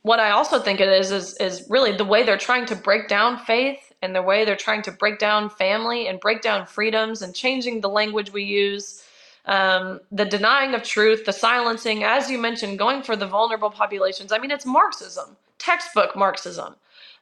what 0.02 0.18
I 0.18 0.30
also 0.30 0.58
think 0.58 0.80
it 0.80 0.88
is 0.88 1.12
is 1.12 1.36
is 1.36 1.66
really 1.70 1.96
the 1.96 2.04
way 2.04 2.24
they're 2.24 2.36
trying 2.36 2.66
to 2.66 2.76
break 2.76 3.08
down 3.08 3.38
faith 3.38 3.92
and 4.02 4.14
the 4.14 4.22
way 4.22 4.44
they're 4.44 4.56
trying 4.56 4.82
to 4.82 4.92
break 4.92 5.18
down 5.18 5.48
family 5.48 6.08
and 6.08 6.18
break 6.18 6.42
down 6.42 6.66
freedoms 6.66 7.22
and 7.22 7.34
changing 7.34 7.80
the 7.80 7.88
language 7.88 8.32
we 8.32 8.42
use. 8.42 9.02
Um, 9.46 10.00
the 10.12 10.24
denying 10.24 10.74
of 10.74 10.82
truth, 10.82 11.24
the 11.24 11.32
silencing, 11.32 12.04
as 12.04 12.30
you 12.30 12.38
mentioned, 12.38 12.78
going 12.78 13.02
for 13.02 13.16
the 13.16 13.26
vulnerable 13.26 13.70
populations. 13.70 14.32
I 14.32 14.38
mean, 14.38 14.50
it's 14.50 14.66
Marxism, 14.66 15.36
textbook 15.58 16.14
Marxism. 16.14 16.74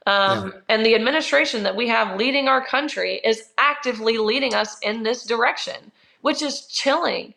Um, 0.07 0.53
yeah. 0.55 0.61
And 0.69 0.87
the 0.87 0.95
administration 0.95 1.63
that 1.65 1.75
we 1.75 1.89
have 1.89 2.17
leading 2.17 2.49
our 2.49 2.65
country 2.65 3.21
is 3.25 3.51
actively 3.59 4.19
leading 4.19 4.55
us 4.55 4.79
in 4.81 5.03
this 5.03 5.25
direction, 5.25 5.91
which 6.21 6.43
is 6.43 6.67
chilling. 6.67 7.35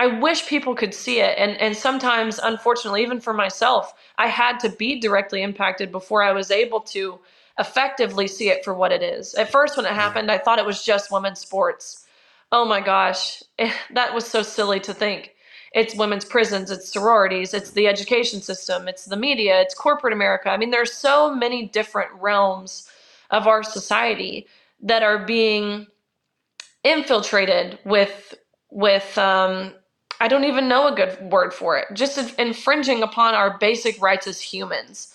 I 0.00 0.06
wish 0.06 0.46
people 0.46 0.74
could 0.74 0.94
see 0.94 1.20
it. 1.20 1.36
And, 1.38 1.56
and 1.60 1.76
sometimes, 1.76 2.38
unfortunately, 2.38 3.02
even 3.02 3.20
for 3.20 3.32
myself, 3.32 3.94
I 4.16 4.28
had 4.28 4.58
to 4.60 4.68
be 4.68 5.00
directly 5.00 5.42
impacted 5.42 5.90
before 5.90 6.22
I 6.22 6.32
was 6.32 6.50
able 6.50 6.80
to 6.80 7.18
effectively 7.58 8.28
see 8.28 8.50
it 8.50 8.64
for 8.64 8.74
what 8.74 8.92
it 8.92 9.02
is. 9.02 9.34
At 9.34 9.50
first, 9.50 9.76
when 9.76 9.86
it 9.86 9.92
happened, 9.92 10.30
I 10.30 10.38
thought 10.38 10.60
it 10.60 10.66
was 10.66 10.84
just 10.84 11.10
women's 11.10 11.40
sports. 11.40 12.06
Oh 12.52 12.64
my 12.64 12.80
gosh, 12.80 13.42
that 13.92 14.14
was 14.14 14.26
so 14.26 14.42
silly 14.42 14.80
to 14.80 14.94
think. 14.94 15.34
It's 15.74 15.94
women's 15.94 16.24
prisons, 16.24 16.70
it's 16.70 16.90
sororities, 16.90 17.52
it's 17.52 17.72
the 17.72 17.86
education 17.88 18.40
system, 18.40 18.88
it's 18.88 19.04
the 19.04 19.16
media, 19.16 19.60
it's 19.60 19.74
corporate 19.74 20.14
America. 20.14 20.50
I 20.50 20.56
mean, 20.56 20.70
there's 20.70 20.92
so 20.94 21.34
many 21.34 21.66
different 21.68 22.10
realms 22.20 22.88
of 23.30 23.46
our 23.46 23.62
society 23.62 24.46
that 24.82 25.02
are 25.02 25.18
being 25.26 25.86
infiltrated 26.84 27.78
with 27.84 28.34
with 28.70 29.16
um, 29.18 29.74
I 30.20 30.28
don't 30.28 30.44
even 30.44 30.68
know 30.68 30.88
a 30.88 30.96
good 30.96 31.20
word 31.32 31.54
for 31.54 31.78
it. 31.78 31.86
Just 31.94 32.18
infringing 32.38 33.02
upon 33.02 33.34
our 33.34 33.58
basic 33.58 34.00
rights 34.02 34.26
as 34.26 34.40
humans. 34.40 35.14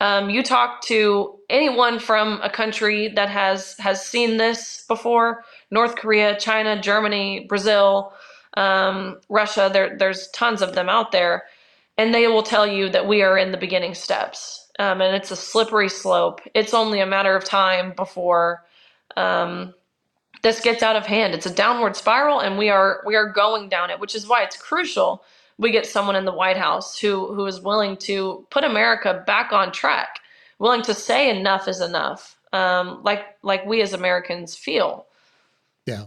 Um, 0.00 0.30
you 0.30 0.42
talk 0.42 0.82
to 0.86 1.38
anyone 1.50 1.98
from 1.98 2.40
a 2.42 2.50
country 2.50 3.08
that 3.08 3.30
has 3.30 3.76
has 3.78 4.04
seen 4.06 4.36
this 4.38 4.84
before: 4.88 5.44
North 5.70 5.96
Korea, 5.96 6.38
China, 6.38 6.80
Germany, 6.80 7.46
Brazil, 7.48 8.12
um, 8.56 9.20
Russia. 9.28 9.70
There, 9.72 9.96
there's 9.98 10.28
tons 10.28 10.62
of 10.62 10.74
them 10.74 10.88
out 10.88 11.12
there, 11.12 11.44
and 11.98 12.14
they 12.14 12.26
will 12.26 12.42
tell 12.42 12.66
you 12.66 12.88
that 12.90 13.06
we 13.06 13.22
are 13.22 13.38
in 13.38 13.52
the 13.52 13.58
beginning 13.58 13.94
steps, 13.94 14.68
um, 14.78 15.00
and 15.00 15.14
it's 15.14 15.30
a 15.30 15.36
slippery 15.36 15.88
slope. 15.88 16.40
It's 16.54 16.74
only 16.74 17.00
a 17.00 17.06
matter 17.06 17.36
of 17.36 17.44
time 17.44 17.92
before 17.96 18.64
um, 19.16 19.74
this 20.42 20.60
gets 20.60 20.82
out 20.82 20.96
of 20.96 21.06
hand. 21.06 21.34
It's 21.34 21.46
a 21.46 21.54
downward 21.54 21.96
spiral, 21.96 22.40
and 22.40 22.58
we 22.58 22.68
are 22.68 23.02
we 23.06 23.16
are 23.16 23.32
going 23.32 23.68
down 23.68 23.90
it, 23.90 24.00
which 24.00 24.14
is 24.14 24.26
why 24.26 24.42
it's 24.42 24.56
crucial 24.56 25.22
we 25.58 25.70
get 25.70 25.86
someone 25.86 26.16
in 26.16 26.24
the 26.24 26.32
White 26.32 26.56
House 26.56 26.98
who 26.98 27.32
who 27.34 27.46
is 27.46 27.60
willing 27.60 27.96
to 27.98 28.46
put 28.50 28.64
America 28.64 29.22
back 29.26 29.52
on 29.52 29.72
track, 29.72 30.20
willing 30.58 30.82
to 30.82 30.94
say 30.94 31.30
enough 31.30 31.68
is 31.68 31.80
enough, 31.80 32.36
um, 32.52 33.02
like 33.02 33.24
like 33.42 33.64
we 33.66 33.80
as 33.82 33.92
Americans 33.92 34.56
feel. 34.56 35.06
Yeah, 35.86 36.04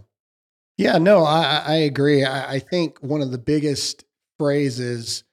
yeah, 0.76 0.98
no, 0.98 1.24
I, 1.24 1.62
I 1.66 1.74
agree. 1.74 2.24
I, 2.24 2.54
I 2.54 2.58
think 2.60 2.98
one 3.00 3.20
of 3.20 3.32
the 3.32 3.38
biggest 3.38 4.04
phrases 4.38 5.24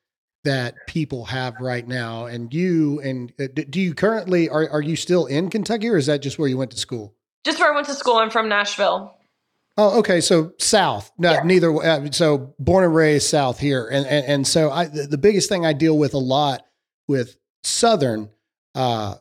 that 0.43 0.75
people 0.87 1.25
have 1.25 1.59
right 1.59 1.87
now, 1.87 2.25
and 2.25 2.53
you 2.53 2.99
and 3.01 3.31
uh, 3.39 3.47
do 3.69 3.81
you 3.81 3.93
currently 3.93 4.49
are 4.49 4.69
are 4.69 4.81
you 4.81 4.95
still 4.95 5.25
in 5.27 5.49
Kentucky, 5.49 5.89
or 5.89 5.97
is 5.97 6.07
that 6.07 6.21
just 6.21 6.39
where 6.39 6.47
you 6.47 6.57
went 6.57 6.71
to 6.71 6.77
school? 6.77 7.13
Just 7.43 7.59
where 7.59 7.71
I 7.71 7.75
went 7.75 7.87
to 7.87 7.93
school. 7.93 8.15
I'm 8.15 8.29
from 8.29 8.49
Nashville. 8.49 9.15
Oh, 9.77 9.99
okay. 9.99 10.21
So 10.21 10.53
South, 10.57 11.11
no, 11.17 11.33
yeah. 11.33 11.43
neither. 11.43 11.71
Uh, 11.71 12.11
so 12.11 12.55
born 12.57 12.85
and 12.85 12.95
raised 12.95 13.27
South 13.27 13.59
here, 13.59 13.87
and 13.87 14.05
and, 14.07 14.25
and 14.25 14.47
so 14.47 14.71
I 14.71 14.85
the, 14.85 15.03
the, 15.03 15.17
biggest 15.17 15.49
thing 15.49 15.65
I 15.65 15.73
deal 15.73 15.97
with 15.97 16.13
a 16.13 16.19
lot 16.19 16.65
with 17.07 17.37
Southern 17.63 18.29
uh, 18.73 19.15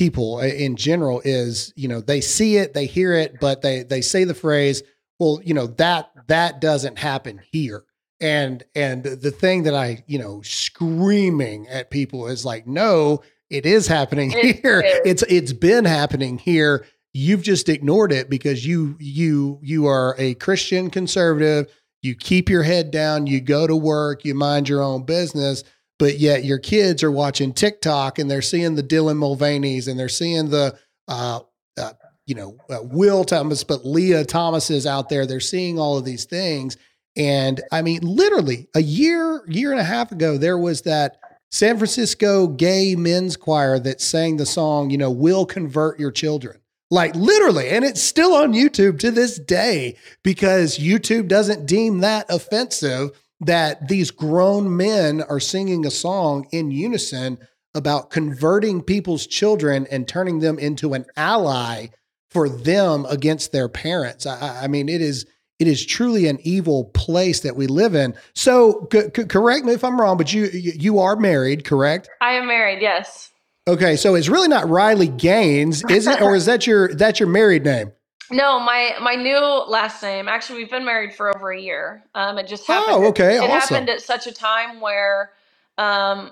people 0.00 0.36
uh, 0.36 0.46
in 0.46 0.76
general 0.76 1.20
is 1.26 1.74
you 1.76 1.86
know 1.86 2.00
they 2.00 2.22
see 2.22 2.56
it, 2.56 2.72
they 2.72 2.86
hear 2.86 3.12
it, 3.12 3.38
but 3.38 3.60
they 3.60 3.82
they 3.82 4.00
say 4.00 4.24
the 4.24 4.34
phrase, 4.34 4.82
well, 5.18 5.40
you 5.44 5.52
know 5.52 5.66
that 5.66 6.10
that 6.28 6.60
doesn't 6.60 6.98
happen 6.98 7.40
here. 7.52 7.84
And 8.18 8.64
and 8.74 9.04
the 9.04 9.30
thing 9.30 9.64
that 9.64 9.74
I 9.74 10.02
you 10.06 10.18
know 10.18 10.40
screaming 10.42 11.68
at 11.68 11.90
people 11.90 12.28
is 12.28 12.44
like, 12.46 12.66
no, 12.66 13.22
it 13.50 13.66
is 13.66 13.86
happening 13.86 14.30
here. 14.30 14.82
It's 15.04 15.22
it's 15.28 15.52
been 15.52 15.84
happening 15.84 16.38
here 16.38 16.86
you've 17.12 17.42
just 17.42 17.68
ignored 17.68 18.12
it 18.12 18.30
because 18.30 18.64
you 18.64 18.96
you 19.00 19.58
you 19.62 19.86
are 19.86 20.14
a 20.18 20.34
Christian 20.34 20.90
conservative. 20.90 21.66
You 22.02 22.14
keep 22.14 22.48
your 22.48 22.62
head 22.62 22.90
down, 22.90 23.26
you 23.26 23.40
go 23.40 23.66
to 23.66 23.76
work, 23.76 24.24
you 24.24 24.34
mind 24.34 24.68
your 24.68 24.80
own 24.82 25.04
business, 25.04 25.64
but 26.00 26.18
yet 26.18 26.46
your 26.46 26.58
kids 26.58 27.02
are 27.02 27.12
watching 27.12 27.52
TikTok 27.52 28.18
and 28.18 28.28
they're 28.28 28.40
seeing 28.40 28.74
the 28.74 28.82
Dylan 28.82 29.18
Mulvaney's 29.18 29.86
and 29.86 30.00
they're 30.00 30.08
seeing 30.08 30.48
the 30.48 30.74
uh, 31.06 31.40
uh, 31.78 31.92
you 32.26 32.34
know 32.34 32.56
uh, 32.70 32.78
Will 32.82 33.22
Thomas, 33.22 33.62
but 33.62 33.84
Lia 33.84 34.24
Thomas 34.24 34.70
is 34.70 34.86
out 34.86 35.10
there. 35.10 35.26
They're 35.26 35.40
seeing 35.40 35.78
all 35.78 35.98
of 35.98 36.06
these 36.06 36.24
things, 36.24 36.78
and 37.16 37.60
I 37.70 37.82
mean, 37.82 38.00
literally 38.02 38.66
a 38.74 38.80
year 38.80 39.44
year 39.46 39.70
and 39.70 39.80
a 39.80 39.84
half 39.84 40.10
ago, 40.10 40.36
there 40.36 40.58
was 40.58 40.82
that. 40.82 41.18
San 41.52 41.78
Francisco 41.78 42.46
gay 42.46 42.94
men's 42.94 43.36
choir 43.36 43.80
that 43.80 44.00
sang 44.00 44.36
the 44.36 44.46
song, 44.46 44.88
you 44.88 44.96
know, 44.96 45.10
will 45.10 45.44
convert 45.44 45.98
your 45.98 46.12
children. 46.12 46.60
Like 46.92 47.16
literally, 47.16 47.70
and 47.70 47.84
it's 47.84 48.00
still 48.00 48.34
on 48.34 48.52
YouTube 48.52 49.00
to 49.00 49.10
this 49.10 49.36
day 49.36 49.96
because 50.22 50.78
YouTube 50.78 51.26
doesn't 51.26 51.66
deem 51.66 51.98
that 52.02 52.26
offensive 52.30 53.10
that 53.40 53.88
these 53.88 54.10
grown 54.10 54.76
men 54.76 55.22
are 55.22 55.40
singing 55.40 55.86
a 55.86 55.90
song 55.90 56.46
in 56.52 56.70
unison 56.70 57.38
about 57.74 58.10
converting 58.10 58.82
people's 58.82 59.26
children 59.26 59.86
and 59.90 60.06
turning 60.06 60.40
them 60.40 60.58
into 60.58 60.94
an 60.94 61.06
ally 61.16 61.86
for 62.30 62.48
them 62.48 63.06
against 63.08 63.52
their 63.52 63.68
parents. 63.68 64.26
I, 64.26 64.64
I 64.64 64.66
mean, 64.66 64.88
it 64.88 65.00
is 65.00 65.26
it 65.58 65.68
is 65.68 65.84
truly 65.84 66.26
an 66.26 66.38
evil 66.42 66.86
place 66.86 67.40
that 67.40 67.54
we 67.54 67.66
live 67.66 67.94
in. 67.94 68.14
So, 68.34 68.88
c- 68.90 69.10
c- 69.14 69.24
correct 69.26 69.66
me 69.66 69.74
if 69.74 69.84
I'm 69.84 70.00
wrong, 70.00 70.16
but 70.16 70.32
you 70.32 70.46
you 70.52 70.98
are 70.98 71.16
married, 71.16 71.64
correct? 71.64 72.08
I 72.20 72.32
am 72.32 72.46
married. 72.46 72.80
Yes. 72.80 73.30
Okay, 73.68 73.96
so 73.96 74.14
it's 74.14 74.28
really 74.28 74.48
not 74.48 74.68
Riley 74.68 75.08
Gaines, 75.08 75.84
is 75.90 76.06
it, 76.06 76.22
or 76.22 76.34
is 76.34 76.46
that 76.46 76.66
your 76.66 76.94
that's 76.94 77.20
your 77.20 77.28
married 77.28 77.64
name? 77.64 77.92
No, 78.30 78.60
my 78.60 78.94
my 79.00 79.14
new 79.16 79.38
last 79.38 80.02
name. 80.02 80.28
Actually, 80.28 80.60
we've 80.60 80.70
been 80.70 80.84
married 80.84 81.14
for 81.14 81.34
over 81.34 81.50
a 81.50 81.60
year. 81.60 82.04
Um, 82.14 82.38
it 82.38 82.46
just 82.46 82.66
happened. 82.66 83.04
Oh, 83.04 83.08
okay, 83.08 83.36
it 83.36 83.38
awesome. 83.40 83.50
happened 83.50 83.88
at 83.88 84.00
such 84.00 84.26
a 84.26 84.32
time 84.32 84.80
where, 84.80 85.32
um, 85.78 86.30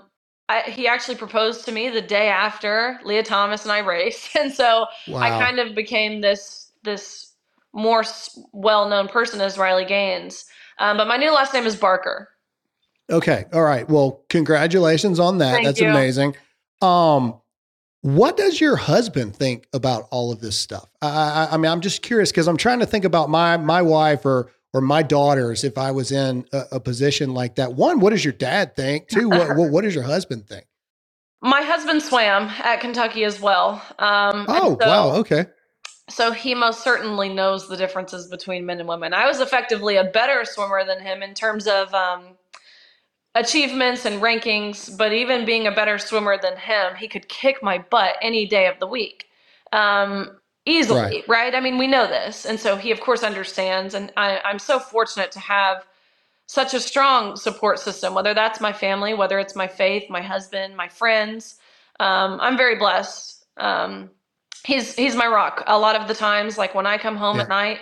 I, 0.49 0.63
he 0.63 0.87
actually 0.87 1.17
proposed 1.17 1.65
to 1.65 1.73
me 1.73 1.89
the 1.89 2.01
day 2.01 2.29
after 2.29 3.01
Lia 3.05 3.23
Thomas 3.23 3.65
and 3.65 3.73
I 3.73 3.81
raced, 3.81 4.37
and 4.39 4.53
so 4.53 4.87
wow. 5.09 5.21
I 5.21 5.31
kind 5.31 5.59
of 5.59 5.75
became 5.75 6.21
this 6.21 6.71
this 6.85 7.33
more 7.73 8.05
well 8.53 8.89
known 8.89 9.09
person 9.09 9.41
as 9.41 9.59
Riley 9.59 9.85
Gaines. 9.85 10.45
Um, 10.79 10.97
but 10.97 11.09
my 11.09 11.17
new 11.17 11.33
last 11.33 11.53
name 11.53 11.67
is 11.67 11.75
Barker. 11.77 12.29
Okay, 13.11 13.47
all 13.53 13.63
right. 13.63 13.89
Well, 13.89 14.23
congratulations 14.29 15.19
on 15.19 15.39
that. 15.39 15.53
Thank 15.53 15.67
That's 15.67 15.81
you. 15.81 15.89
amazing. 15.89 16.37
Um, 16.83 17.41
what 18.03 18.37
does 18.37 18.61
your 18.61 18.77
husband 18.77 19.35
think 19.35 19.67
about 19.73 20.09
all 20.11 20.31
of 20.31 20.41
this 20.41 20.59
stuff? 20.59 20.89
I, 21.03 21.09
I, 21.09 21.49
I 21.53 21.57
mean, 21.57 21.71
I'm 21.71 21.81
just 21.81 22.03
curious 22.03 22.31
because 22.31 22.47
I'm 22.47 22.57
trying 22.57 22.81
to 22.81 22.87
think 22.87 23.05
about 23.05 23.29
my 23.29 23.57
my 23.57 23.83
wife 23.83 24.25
or 24.25 24.51
or 24.73 24.81
my 24.81 25.03
daughters 25.03 25.65
if 25.65 25.79
I 25.79 25.91
was 25.91 26.13
in 26.13 26.47
a, 26.53 26.65
a 26.73 26.81
position 26.81 27.35
like 27.35 27.57
that. 27.57 27.75
One, 27.75 28.01
what 28.01 28.11
does 28.11 28.25
your 28.25 28.35
dad 28.35 28.77
think? 28.77 29.09
Two, 29.09 29.29
what, 29.29 29.49
what, 29.57 29.71
what 29.71 29.85
does 29.85 29.95
your 29.95 30.05
husband 30.05 30.47
think? 30.47 30.67
My 31.41 31.63
husband 31.63 32.03
swam 32.03 32.45
at 32.45 32.81
Kentucky 32.81 33.25
as 33.25 33.41
well. 33.41 33.75
Um, 33.99 34.45
oh, 34.49 34.77
so, 34.81 34.87
wow. 34.87 35.11
Okay. 35.17 35.47
So 36.11 36.33
he 36.33 36.55
most 36.55 36.83
certainly 36.83 37.29
knows 37.29 37.69
the 37.69 37.77
differences 37.77 38.29
between 38.29 38.67
men 38.67 38.81
and 38.81 38.89
women. 38.89 39.13
I 39.15 39.27
was 39.27 39.41
effectively 39.41 39.97
a 39.97 40.05
better 40.05 40.45
swimmer 40.45 40.85
than 40.85 41.01
him 41.01 41.23
in 41.23 41.35
terms 41.35 41.67
of 41.67 41.93
um, 41.95 42.37
achievements 43.39 44.05
and 44.05 44.21
rankings, 44.21 44.97
but 44.97 45.13
even 45.13 45.45
being 45.45 45.67
a 45.67 45.73
better 45.73 45.99
swimmer 45.99 46.39
than 46.41 46.57
him, 46.57 46.95
he 46.97 47.09
could 47.09 47.29
kick 47.29 47.63
my 47.63 47.79
butt 47.79 48.17
any 48.21 48.47
day 48.47 48.67
of 48.67 48.79
the 48.81 48.87
week. 48.87 49.27
Um, 49.73 50.39
easily, 50.67 51.01
right. 51.01 51.29
right. 51.29 51.55
I 51.55 51.61
mean, 51.61 51.79
we 51.79 51.87
know 51.87 52.07
this. 52.07 52.45
And 52.45 52.59
so 52.59 52.77
he, 52.77 52.91
of 52.91 53.01
course, 53.01 53.23
understands. 53.23 53.95
And 53.95 54.13
I, 54.17 54.41
I'm 54.45 54.59
so 54.59 54.79
fortunate 54.79 55.33
to 55.33 55.41
have 55.41 55.85
such 56.47 56.75
a 56.75 56.81
strong 56.81 57.37
support 57.37 57.79
system, 57.79 58.15
whether 58.15 58.35
that's 58.35 58.61
my 58.61 58.73
family, 58.73 59.15
whether 59.15 59.39
it's 59.39 59.55
my 59.55 59.69
faith, 59.69 60.09
my 60.09 60.23
husband, 60.23 60.77
my 60.77 60.89
friends. 60.89 61.57
Um, 62.01 62.39
I'm 62.41 62.57
very 62.57 62.77
blessed. 62.77 63.45
Um, 63.57 64.11
he's 64.65 64.95
he's 64.95 65.15
my 65.15 65.27
rock. 65.27 65.63
A 65.67 65.79
lot 65.79 65.97
of 65.97 66.09
the 66.09 66.15
times, 66.15 66.57
like 66.57 66.75
when 66.75 66.87
I 66.87 66.97
come 66.99 67.17
home 67.17 67.37
yeah. 67.37 67.43
at 67.43 67.49
night, 67.49 67.79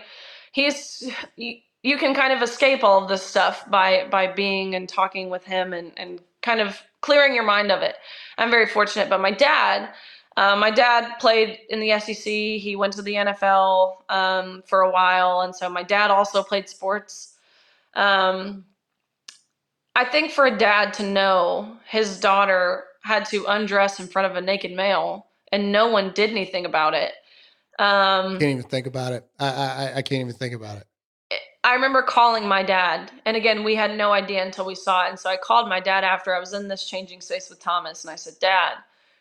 he's 0.53 1.09
you 1.87 1.97
can 1.97 2.15
kind 2.15 2.33
of 2.33 2.43
escape 2.43 2.83
all 2.83 3.01
of 3.01 3.09
this 3.09 3.23
stuff 3.23 3.71
by 3.71 4.09
by 4.11 4.27
being 4.27 4.75
and 4.75 4.89
talking 4.89 5.31
with 5.31 5.45
him 5.45 5.73
and 5.73 5.93
and 5.97 6.21
kind 6.43 6.61
of 6.61 6.83
clearing 7.01 7.33
your 7.33 7.45
mind 7.45 7.71
of 7.71 7.81
it. 7.81 7.95
I'm 8.39 8.51
very 8.51 8.67
fortunate, 8.67 9.09
but 9.09 9.21
my 9.21 9.31
dad, 9.31 9.91
uh, 10.37 10.57
my 10.57 10.73
dad 10.73 11.17
played 11.21 11.61
in 11.71 11.79
the 11.79 11.97
SEC. 12.01 12.25
He 12.25 12.75
went 12.75 12.93
to 12.95 13.03
the 13.03 13.15
NFL 13.15 14.11
um, 14.11 14.65
for 14.67 14.81
a 14.81 14.91
while, 14.91 15.43
and 15.43 15.55
so 15.55 15.71
my 15.71 15.85
dad 15.85 16.11
also 16.11 16.43
played 16.43 16.69
sports. 16.69 17.37
Um, 17.95 18.65
I 19.95 20.05
think 20.05 20.33
for 20.33 20.47
a 20.47 20.59
dad 20.59 20.93
to 20.95 21.05
know 21.05 21.77
his 21.89 22.19
daughter 22.19 22.85
had 23.03 23.25
to 23.27 23.47
undress 23.47 24.01
in 24.01 24.09
front 24.09 24.29
of 24.29 24.37
a 24.37 24.41
naked 24.41 24.73
male 24.73 25.29
and 25.53 25.71
no 25.71 25.89
one 25.89 26.13
did 26.13 26.31
anything 26.31 26.67
about 26.67 26.95
it. 26.95 27.13
Um, 27.79 28.39
can't 28.39 28.59
even 28.59 28.63
think 28.65 28.89
about 28.89 29.13
it. 29.13 29.25
I, 29.39 29.47
I 29.47 29.93
I 29.97 30.03
can't 30.03 30.21
even 30.23 30.35
think 30.35 30.53
about 30.55 30.79
it. 30.79 30.87
I 31.67 31.75
remember 31.75 32.03
calling 32.03 32.49
my 32.49 32.63
dad, 32.65 33.13
and 33.27 33.37
again, 33.37 33.65
we 33.65 33.77
had 33.77 33.97
no 33.99 34.13
idea 34.13 34.45
until 34.45 34.67
we 34.67 34.77
saw 34.77 35.07
it. 35.07 35.11
And 35.11 35.21
so 35.21 35.31
I 35.31 35.37
called 35.39 35.69
my 35.69 35.81
dad 35.81 36.05
after 36.05 36.35
I 36.35 36.41
was 36.41 36.55
in 36.55 36.69
this 36.69 36.89
changing 36.89 37.23
space 37.23 37.51
with 37.51 37.61
Thomas, 37.61 38.05
and 38.05 38.13
I 38.13 38.17
said, 38.17 38.35
"Dad, 38.41 38.77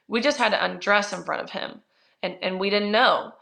we 0.09 0.21
just 0.21 0.37
had 0.39 0.51
to 0.51 0.65
undress 0.65 1.13
in 1.13 1.23
front 1.25 1.43
of 1.43 1.51
him, 1.51 1.81
and 2.23 2.37
and 2.43 2.61
we 2.61 2.69
didn't 2.71 2.93
know." 2.93 3.33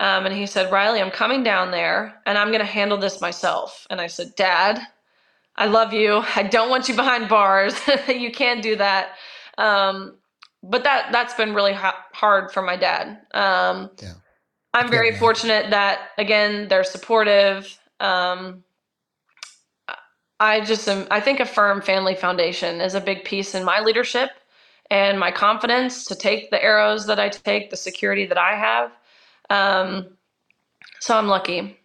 Um, 0.00 0.26
and 0.26 0.34
he 0.34 0.46
said, 0.46 0.72
"Riley, 0.72 1.02
I'm 1.02 1.10
coming 1.12 1.44
down 1.44 1.70
there, 1.72 2.20
and 2.26 2.38
I'm 2.38 2.48
going 2.48 2.60
to 2.60 2.66
handle 2.66 2.98
this 2.98 3.20
myself." 3.20 3.86
And 3.90 4.00
I 4.00 4.08
said, 4.08 4.34
"Dad, 4.36 4.80
I 5.56 5.66
love 5.66 5.92
you. 5.94 6.24
I 6.36 6.44
don't 6.44 6.70
want 6.70 6.88
you 6.88 6.96
behind 6.96 7.28
bars. 7.28 7.74
you 8.08 8.32
can't 8.32 8.62
do 8.62 8.76
that." 8.76 9.14
Um, 9.58 10.16
but 10.62 10.84
that 10.84 11.12
that's 11.12 11.34
been 11.34 11.54
really 11.54 11.74
ha- 11.74 12.06
hard 12.14 12.52
for 12.52 12.62
my 12.62 12.76
dad. 12.76 13.20
Um, 13.34 13.90
Yeah. 14.02 14.14
I'm 14.74 14.90
very 14.90 15.12
Yeah. 15.12 15.18
fortunate 15.18 15.70
that 15.70 16.10
again 16.18 16.68
they're 16.68 16.84
supportive. 16.84 17.78
Um, 18.00 18.64
I 20.38 20.60
just 20.60 20.86
am. 20.88 21.06
I 21.10 21.20
think 21.20 21.40
a 21.40 21.46
firm 21.46 21.80
family 21.80 22.14
foundation 22.14 22.80
is 22.80 22.94
a 22.94 23.00
big 23.00 23.24
piece 23.24 23.54
in 23.54 23.64
my 23.64 23.80
leadership 23.80 24.30
and 24.90 25.18
my 25.18 25.30
confidence 25.30 26.04
to 26.04 26.14
take 26.14 26.50
the 26.50 26.62
arrows 26.62 27.06
that 27.06 27.18
I 27.18 27.28
take, 27.28 27.70
the 27.70 27.76
security 27.76 28.26
that 28.26 28.38
I 28.38 28.54
have. 28.54 28.92
Um, 29.48 30.16
so 31.00 31.16
I'm 31.16 31.26
lucky. 31.26 31.78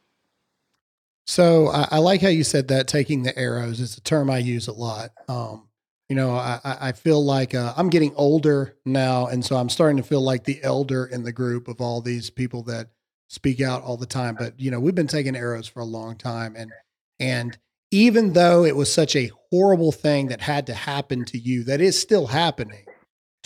So 1.26 1.70
I, 1.70 1.88
I 1.92 1.98
like 2.00 2.22
how 2.22 2.28
you 2.28 2.44
said 2.44 2.68
that 2.70 2.88
taking 2.88 3.24
the 3.24 3.38
arrows. 3.38 3.80
is 3.80 3.98
a 3.98 4.02
term 4.02 4.30
I 4.30 4.40
use 4.40 4.68
a 4.68 4.74
lot. 4.74 5.12
Um, 5.30 5.68
you 6.10 6.16
know, 6.16 6.32
I, 6.32 6.60
I 6.66 6.92
feel 6.92 7.24
like 7.24 7.56
uh, 7.56 7.74
I'm 7.78 7.90
getting 7.90 8.14
older 8.16 8.76
now, 8.84 9.28
and 9.28 9.46
so 9.46 9.56
I'm 9.56 9.70
starting 9.70 9.96
to 9.96 10.04
feel 10.04 10.22
like 10.22 10.44
the 10.44 10.62
elder 10.62 11.06
in 11.06 11.24
the 11.24 11.32
group 11.32 11.70
of 11.70 11.80
all 11.80 12.02
these 12.02 12.30
people 12.30 12.64
that 12.64 12.90
speak 13.32 13.62
out 13.62 13.82
all 13.82 13.96
the 13.96 14.06
time. 14.06 14.36
But 14.38 14.60
you 14.60 14.70
know, 14.70 14.80
we've 14.80 14.94
been 14.94 15.08
taking 15.08 15.36
arrows 15.36 15.68
for 15.68 15.80
a 15.80 15.86
long 15.86 16.18
time, 16.18 16.56
and 16.58 16.72
and 17.20 17.58
even 17.90 18.34
though 18.34 18.66
it 18.66 18.76
was 18.76 18.94
such 18.94 19.16
a 19.16 19.32
horrible 19.50 19.92
thing 19.92 20.28
that 20.28 20.42
had 20.42 20.68
to 20.68 20.74
happen 20.74 21.26
to 21.26 21.38
you, 21.38 21.64
that 21.64 21.82
is 21.82 22.00
still 22.00 22.28
happening. 22.28 22.86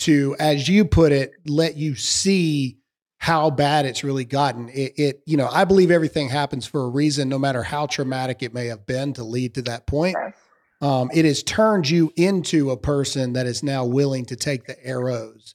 To, 0.00 0.36
as 0.38 0.68
you 0.68 0.84
put 0.84 1.10
it, 1.10 1.32
let 1.46 1.76
you 1.76 1.94
see 1.94 2.78
how 3.18 3.48
bad 3.48 3.86
it's 3.86 4.04
really 4.04 4.26
gotten. 4.26 4.68
It, 4.68 4.92
it, 4.96 5.22
you 5.24 5.38
know, 5.38 5.48
I 5.48 5.64
believe 5.64 5.90
everything 5.90 6.28
happens 6.28 6.66
for 6.66 6.84
a 6.84 6.88
reason, 6.88 7.30
no 7.30 7.38
matter 7.38 7.62
how 7.62 7.86
traumatic 7.86 8.42
it 8.42 8.52
may 8.52 8.66
have 8.66 8.84
been 8.84 9.14
to 9.14 9.24
lead 9.24 9.54
to 9.54 9.62
that 9.62 9.86
point. 9.86 10.16
Um, 10.82 11.10
it 11.14 11.24
has 11.24 11.42
turned 11.42 11.88
you 11.88 12.12
into 12.16 12.70
a 12.70 12.76
person 12.76 13.32
that 13.32 13.46
is 13.46 13.62
now 13.62 13.86
willing 13.86 14.26
to 14.26 14.36
take 14.36 14.66
the 14.66 14.76
arrows 14.86 15.54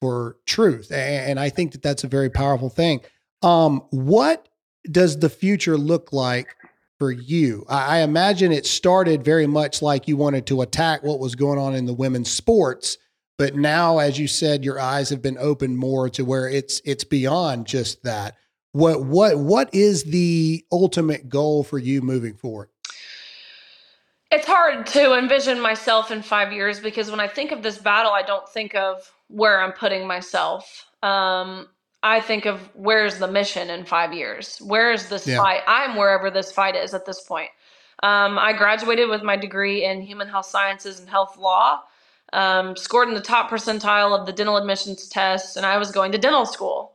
for 0.00 0.36
truth, 0.46 0.92
and, 0.92 1.30
and 1.30 1.40
I 1.40 1.50
think 1.50 1.72
that 1.72 1.82
that's 1.82 2.04
a 2.04 2.08
very 2.08 2.30
powerful 2.30 2.70
thing. 2.70 3.00
Um, 3.42 3.82
what 3.90 4.48
does 4.90 5.18
the 5.18 5.30
future 5.30 5.76
look 5.76 6.12
like 6.12 6.56
for 6.98 7.10
you? 7.10 7.64
I, 7.68 7.98
I 7.98 8.02
imagine 8.02 8.52
it 8.52 8.66
started 8.66 9.24
very 9.24 9.46
much 9.46 9.82
like 9.82 10.08
you 10.08 10.16
wanted 10.16 10.46
to 10.46 10.62
attack 10.62 11.02
what 11.02 11.18
was 11.18 11.34
going 11.34 11.58
on 11.58 11.74
in 11.74 11.86
the 11.86 11.94
women's 11.94 12.30
sports 12.30 12.98
but 13.40 13.56
now 13.56 13.98
as 13.98 14.18
you 14.18 14.28
said 14.28 14.62
your 14.62 14.78
eyes 14.78 15.08
have 15.08 15.22
been 15.22 15.38
opened 15.38 15.78
more 15.78 16.10
to 16.10 16.26
where 16.26 16.46
it's 16.46 16.82
it's 16.84 17.04
beyond 17.04 17.66
just 17.66 18.02
that 18.02 18.36
what 18.72 19.02
what 19.02 19.38
what 19.38 19.74
is 19.74 20.04
the 20.04 20.62
ultimate 20.70 21.26
goal 21.26 21.64
for 21.64 21.78
you 21.78 22.02
moving 22.02 22.34
forward 22.34 22.68
It's 24.30 24.46
hard 24.46 24.86
to 24.88 25.14
envision 25.14 25.58
myself 25.58 26.10
in 26.10 26.20
five 26.20 26.52
years 26.52 26.80
because 26.80 27.10
when 27.10 27.18
I 27.18 27.26
think 27.26 27.50
of 27.50 27.62
this 27.62 27.78
battle, 27.78 28.12
I 28.12 28.22
don't 28.22 28.48
think 28.48 28.74
of 28.76 29.10
where 29.26 29.60
I'm 29.60 29.72
putting 29.72 30.06
myself. 30.06 30.86
Um, 31.02 31.66
I 32.02 32.20
think 32.20 32.46
of 32.46 32.60
where's 32.74 33.18
the 33.18 33.28
mission 33.28 33.70
in 33.70 33.84
five 33.84 34.12
years? 34.12 34.58
Where 34.58 34.92
is 34.92 35.08
this 35.08 35.26
Yeah. 35.26 35.38
fight? 35.38 35.62
I'm 35.66 35.96
wherever 35.96 36.30
this 36.30 36.50
fight 36.52 36.76
is 36.76 36.94
at 36.94 37.04
this 37.04 37.20
point. 37.20 37.50
Um, 38.02 38.38
I 38.38 38.54
graduated 38.54 39.08
with 39.10 39.22
my 39.22 39.36
degree 39.36 39.84
in 39.84 40.00
human 40.00 40.28
health 40.28 40.46
sciences 40.46 41.00
and 41.00 41.08
health 41.10 41.36
law, 41.36 41.80
um, 42.32 42.76
scored 42.76 43.08
in 43.08 43.14
the 43.14 43.20
top 43.20 43.50
percentile 43.50 44.18
of 44.18 44.24
the 44.26 44.32
dental 44.32 44.56
admissions 44.56 45.08
test, 45.08 45.56
and 45.56 45.66
I 45.66 45.76
was 45.76 45.92
going 45.92 46.12
to 46.12 46.18
dental 46.18 46.46
school. 46.46 46.92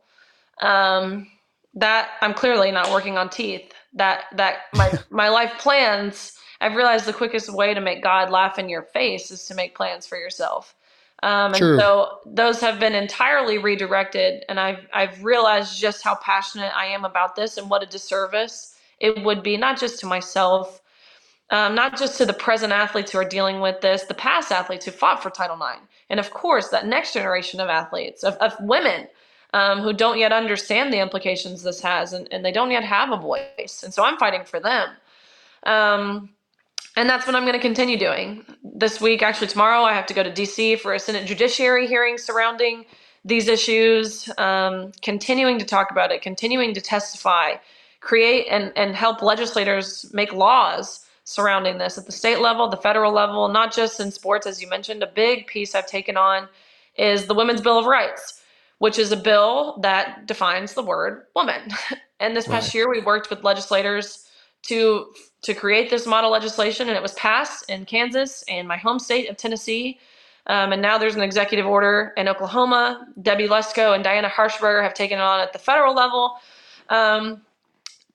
Um, 0.60 1.28
that 1.74 2.12
I'm 2.22 2.34
clearly 2.34 2.72
not 2.72 2.90
working 2.90 3.18
on 3.18 3.28
teeth. 3.28 3.72
That 3.92 4.24
that 4.32 4.62
my 4.72 4.92
my 5.10 5.28
life 5.28 5.52
plans. 5.58 6.32
I've 6.60 6.74
realized 6.74 7.04
the 7.04 7.12
quickest 7.12 7.52
way 7.52 7.74
to 7.74 7.80
make 7.82 8.02
God 8.02 8.30
laugh 8.30 8.58
in 8.58 8.70
your 8.70 8.82
face 8.82 9.30
is 9.30 9.44
to 9.46 9.54
make 9.54 9.74
plans 9.74 10.06
for 10.06 10.16
yourself. 10.16 10.74
Um, 11.22 11.54
and 11.54 11.56
True. 11.56 11.78
so 11.78 12.18
those 12.26 12.60
have 12.60 12.78
been 12.78 12.94
entirely 12.94 13.58
redirected, 13.58 14.44
and 14.48 14.60
I've 14.60 14.86
I've 14.92 15.24
realized 15.24 15.80
just 15.80 16.02
how 16.02 16.16
passionate 16.16 16.72
I 16.76 16.86
am 16.86 17.04
about 17.04 17.36
this 17.36 17.56
and 17.56 17.70
what 17.70 17.82
a 17.82 17.86
disservice 17.86 18.76
it 19.00 19.24
would 19.24 19.42
be 19.42 19.56
not 19.56 19.78
just 19.78 19.98
to 20.00 20.06
myself, 20.06 20.80
um, 21.50 21.74
not 21.74 21.98
just 21.98 22.18
to 22.18 22.26
the 22.26 22.32
present 22.32 22.72
athletes 22.72 23.12
who 23.12 23.18
are 23.18 23.24
dealing 23.24 23.60
with 23.60 23.80
this, 23.80 24.04
the 24.04 24.14
past 24.14 24.52
athletes 24.52 24.84
who 24.84 24.90
fought 24.90 25.22
for 25.22 25.30
Title 25.30 25.56
IX, 25.56 25.80
and 26.10 26.20
of 26.20 26.30
course 26.30 26.68
that 26.68 26.86
next 26.86 27.14
generation 27.14 27.60
of 27.60 27.68
athletes 27.68 28.22
of, 28.22 28.34
of 28.34 28.54
women 28.60 29.08
um, 29.54 29.80
who 29.80 29.94
don't 29.94 30.18
yet 30.18 30.32
understand 30.32 30.92
the 30.92 31.00
implications 31.00 31.62
this 31.62 31.80
has, 31.80 32.12
and, 32.12 32.28
and 32.30 32.44
they 32.44 32.52
don't 32.52 32.70
yet 32.70 32.84
have 32.84 33.10
a 33.10 33.16
voice, 33.16 33.82
and 33.82 33.92
so 33.92 34.04
I'm 34.04 34.18
fighting 34.18 34.44
for 34.44 34.60
them. 34.60 34.90
Um, 35.62 36.30
and 36.96 37.10
that's 37.10 37.26
what 37.26 37.36
I'm 37.36 37.44
going 37.44 37.54
to 37.54 37.60
continue 37.60 37.98
doing. 37.98 38.44
This 38.64 39.00
week, 39.00 39.22
actually, 39.22 39.48
tomorrow, 39.48 39.82
I 39.82 39.94
have 39.94 40.06
to 40.08 40.14
go 40.14 40.22
to 40.24 40.32
DC 40.32 40.80
for 40.80 40.94
a 40.94 41.00
Senate 41.00 41.26
Judiciary 41.26 41.88
hearing 41.88 42.18
surrounding 42.18 42.86
these 43.24 43.48
issues, 43.48 44.30
um, 44.38 44.92
continuing 45.02 45.58
to 45.60 45.66
talk 45.66 45.90
about 45.92 46.12
it, 46.12 46.22
continuing 46.22 46.74
to 46.74 46.82
testify, 46.82 47.54
create 48.00 48.46
and, 48.50 48.72
and 48.76 48.96
help 48.96 49.22
legislators 49.22 50.10
make 50.14 50.32
laws 50.34 51.06
surrounding 51.24 51.78
this 51.78 51.98
at 51.98 52.06
the 52.06 52.12
state 52.12 52.40
level, 52.40 52.68
the 52.68 52.76
federal 52.78 53.12
level, 53.12 53.48
not 53.48 53.74
just 53.74 54.00
in 54.00 54.12
sports, 54.12 54.46
as 54.46 54.62
you 54.62 54.68
mentioned. 54.68 55.02
A 55.02 55.08
big 55.08 55.48
piece 55.48 55.74
I've 55.74 55.86
taken 55.88 56.16
on 56.18 56.48
is 56.98 57.26
the 57.26 57.34
Women's 57.34 57.62
Bill 57.62 57.78
of 57.80 57.86
Rights, 57.86 58.42
which 58.78 58.98
is 58.98 59.12
a 59.12 59.18
bill 59.18 59.78
that 59.82 60.26
defines 60.26 60.74
the 60.74 60.84
word 60.84 61.24
woman. 61.36 61.62
And 62.20 62.36
this 62.36 62.48
past 62.48 62.68
Right. 62.68 62.74
year, 62.74 62.90
we 62.90 63.02
worked 63.02 63.30
with 63.30 63.44
legislators 63.44 64.26
to 64.68 65.12
to 65.46 65.54
create 65.54 65.90
this 65.90 66.06
model 66.06 66.30
legislation, 66.30 66.88
and 66.88 66.96
it 66.96 67.02
was 67.02 67.14
passed 67.14 67.70
in 67.70 67.84
Kansas 67.84 68.44
and 68.48 68.66
my 68.66 68.76
home 68.76 68.98
state 68.98 69.30
of 69.30 69.36
Tennessee. 69.36 69.98
Um, 70.48 70.72
and 70.72 70.82
now 70.82 70.98
there's 70.98 71.16
an 71.16 71.22
executive 71.22 71.66
order 71.66 72.12
in 72.16 72.28
Oklahoma. 72.28 73.06
Debbie 73.22 73.48
Lesko 73.48 73.94
and 73.94 74.04
Diana 74.04 74.28
Harshbarger 74.28 74.82
have 74.82 74.94
taken 74.94 75.18
it 75.18 75.22
on 75.22 75.40
at 75.40 75.52
the 75.52 75.58
federal 75.58 75.94
level. 75.94 76.36
Um, 76.88 77.42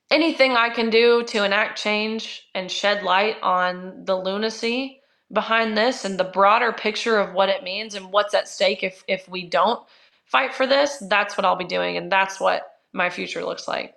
anything 0.10 0.58
I 0.58 0.70
can 0.70 0.90
do 0.90 1.24
to 1.24 1.44
enact 1.44 1.82
change 1.82 2.50
and 2.54 2.70
shed 2.70 3.04
light 3.04 3.38
on 3.42 4.04
the 4.06 4.16
lunacy 4.16 5.02
behind 5.32 5.78
this 5.78 6.04
and 6.04 6.20
the 6.20 6.26
broader 6.26 6.74
picture 6.74 7.18
of 7.18 7.34
what 7.34 7.50
it 7.50 7.64
means 7.64 7.96
and 7.96 8.12
what's 8.12 8.34
at 8.34 8.50
stake 8.50 8.84
if 8.84 9.04
if 9.08 9.28
we 9.30 9.48
don't 9.48 9.82
fight 10.26 10.54
for 10.54 10.68
this, 10.68 11.02
that's 11.10 11.38
what 11.38 11.46
I'll 11.46 11.58
be 11.58 11.66
doing, 11.66 11.98
and 11.98 12.12
that's 12.12 12.40
what 12.40 12.64
my 12.94 13.10
future 13.10 13.44
looks 13.44 13.68
like. 13.68 13.96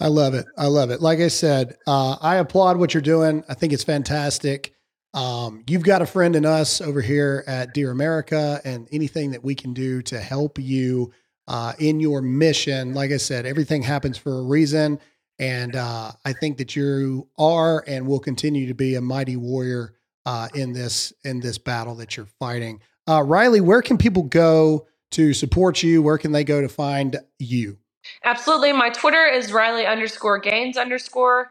I 0.00 0.08
love 0.08 0.34
it. 0.34 0.46
I 0.58 0.66
love 0.66 0.90
it. 0.90 1.00
Like 1.00 1.20
I 1.20 1.28
said, 1.28 1.76
uh, 1.86 2.16
I 2.20 2.36
applaud 2.36 2.76
what 2.76 2.92
you're 2.92 3.00
doing. 3.00 3.42
I 3.48 3.54
think 3.54 3.72
it's 3.72 3.84
fantastic. 3.84 4.74
Um, 5.14 5.64
you've 5.66 5.84
got 5.84 6.02
a 6.02 6.06
friend 6.06 6.36
in 6.36 6.44
us 6.44 6.82
over 6.82 7.00
here 7.00 7.42
at 7.46 7.72
Dear 7.72 7.90
America, 7.90 8.60
and 8.64 8.86
anything 8.92 9.30
that 9.30 9.42
we 9.42 9.54
can 9.54 9.72
do 9.72 10.02
to 10.02 10.20
help 10.20 10.58
you 10.58 11.12
uh, 11.48 11.72
in 11.78 12.00
your 12.00 12.20
mission. 12.20 12.92
Like 12.92 13.10
I 13.10 13.16
said, 13.16 13.46
everything 13.46 13.82
happens 13.82 14.18
for 14.18 14.38
a 14.38 14.42
reason, 14.42 15.00
and 15.38 15.74
uh, 15.74 16.12
I 16.26 16.32
think 16.34 16.58
that 16.58 16.76
you 16.76 17.28
are 17.38 17.82
and 17.86 18.06
will 18.06 18.20
continue 18.20 18.66
to 18.66 18.74
be 18.74 18.96
a 18.96 19.00
mighty 19.00 19.36
warrior 19.36 19.94
uh, 20.26 20.48
in 20.54 20.74
this 20.74 21.14
in 21.24 21.40
this 21.40 21.56
battle 21.56 21.94
that 21.94 22.18
you're 22.18 22.28
fighting. 22.38 22.80
Uh, 23.08 23.22
Riley, 23.22 23.62
where 23.62 23.80
can 23.80 23.96
people 23.96 24.24
go 24.24 24.86
to 25.12 25.32
support 25.32 25.82
you? 25.82 26.02
Where 26.02 26.18
can 26.18 26.32
they 26.32 26.44
go 26.44 26.60
to 26.60 26.68
find 26.68 27.16
you? 27.38 27.78
Absolutely. 28.24 28.72
My 28.72 28.90
Twitter 28.90 29.24
is 29.24 29.52
Riley 29.52 29.86
underscore 29.86 30.38
Gaines 30.38 30.76
underscore. 30.76 31.50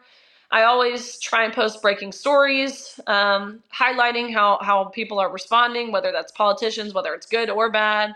I 0.52 0.64
always 0.64 1.20
try 1.20 1.44
and 1.44 1.54
post 1.54 1.82
breaking 1.82 2.12
stories, 2.12 3.00
um, 3.08 3.64
highlighting 3.74 4.34
how, 4.34 4.60
how 4.62 4.86
people 4.86 5.20
are 5.20 5.32
responding, 5.32 5.92
whether 5.92 6.12
that's 6.12 6.32
politicians, 6.32 6.94
whether 6.94 7.14
it's 7.14 7.26
good 7.28 7.50
or 7.50 7.72
bad, 7.72 8.14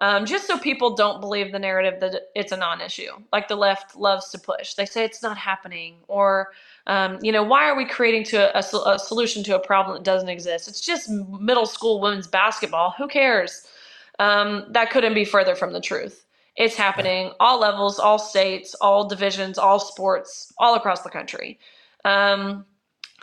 um, 0.00 0.26
just 0.26 0.46
so 0.46 0.58
people 0.58 0.94
don't 0.96 1.20
believe 1.20 1.52
the 1.52 1.58
narrative 1.58 2.00
that 2.00 2.30
it's 2.34 2.52
a 2.52 2.56
non 2.56 2.80
issue, 2.80 3.12
like 3.32 3.48
the 3.48 3.56
left 3.56 3.96
loves 3.96 4.30
to 4.30 4.38
push. 4.38 4.74
They 4.74 4.86
say 4.86 5.04
it's 5.04 5.22
not 5.22 5.38
happening, 5.38 5.96
or, 6.08 6.52
um, 6.86 7.18
you 7.22 7.32
know, 7.32 7.42
why 7.42 7.68
are 7.68 7.76
we 7.76 7.86
creating 7.86 8.24
to 8.26 8.56
a, 8.56 8.60
a, 8.60 8.94
a 8.94 8.98
solution 8.98 9.42
to 9.44 9.56
a 9.56 9.60
problem 9.60 9.96
that 9.96 10.04
doesn't 10.04 10.28
exist? 10.28 10.68
It's 10.68 10.80
just 10.80 11.10
middle 11.10 11.66
school 11.66 12.00
women's 12.00 12.26
basketball. 12.28 12.94
Who 12.98 13.08
cares? 13.08 13.66
Um, 14.20 14.66
that 14.70 14.90
couldn't 14.90 15.14
be 15.14 15.24
further 15.24 15.56
from 15.56 15.72
the 15.72 15.80
truth. 15.80 16.26
It's 16.58 16.76
happening 16.76 17.32
all 17.40 17.60
levels, 17.60 18.00
all 18.00 18.20
states, 18.20 18.74
all 18.82 19.08
divisions, 19.08 19.58
all 19.58 19.80
sports, 19.80 20.52
all 20.58 20.76
across 20.76 21.02
the 21.02 21.10
country. 21.10 21.60
Um, 22.04 22.66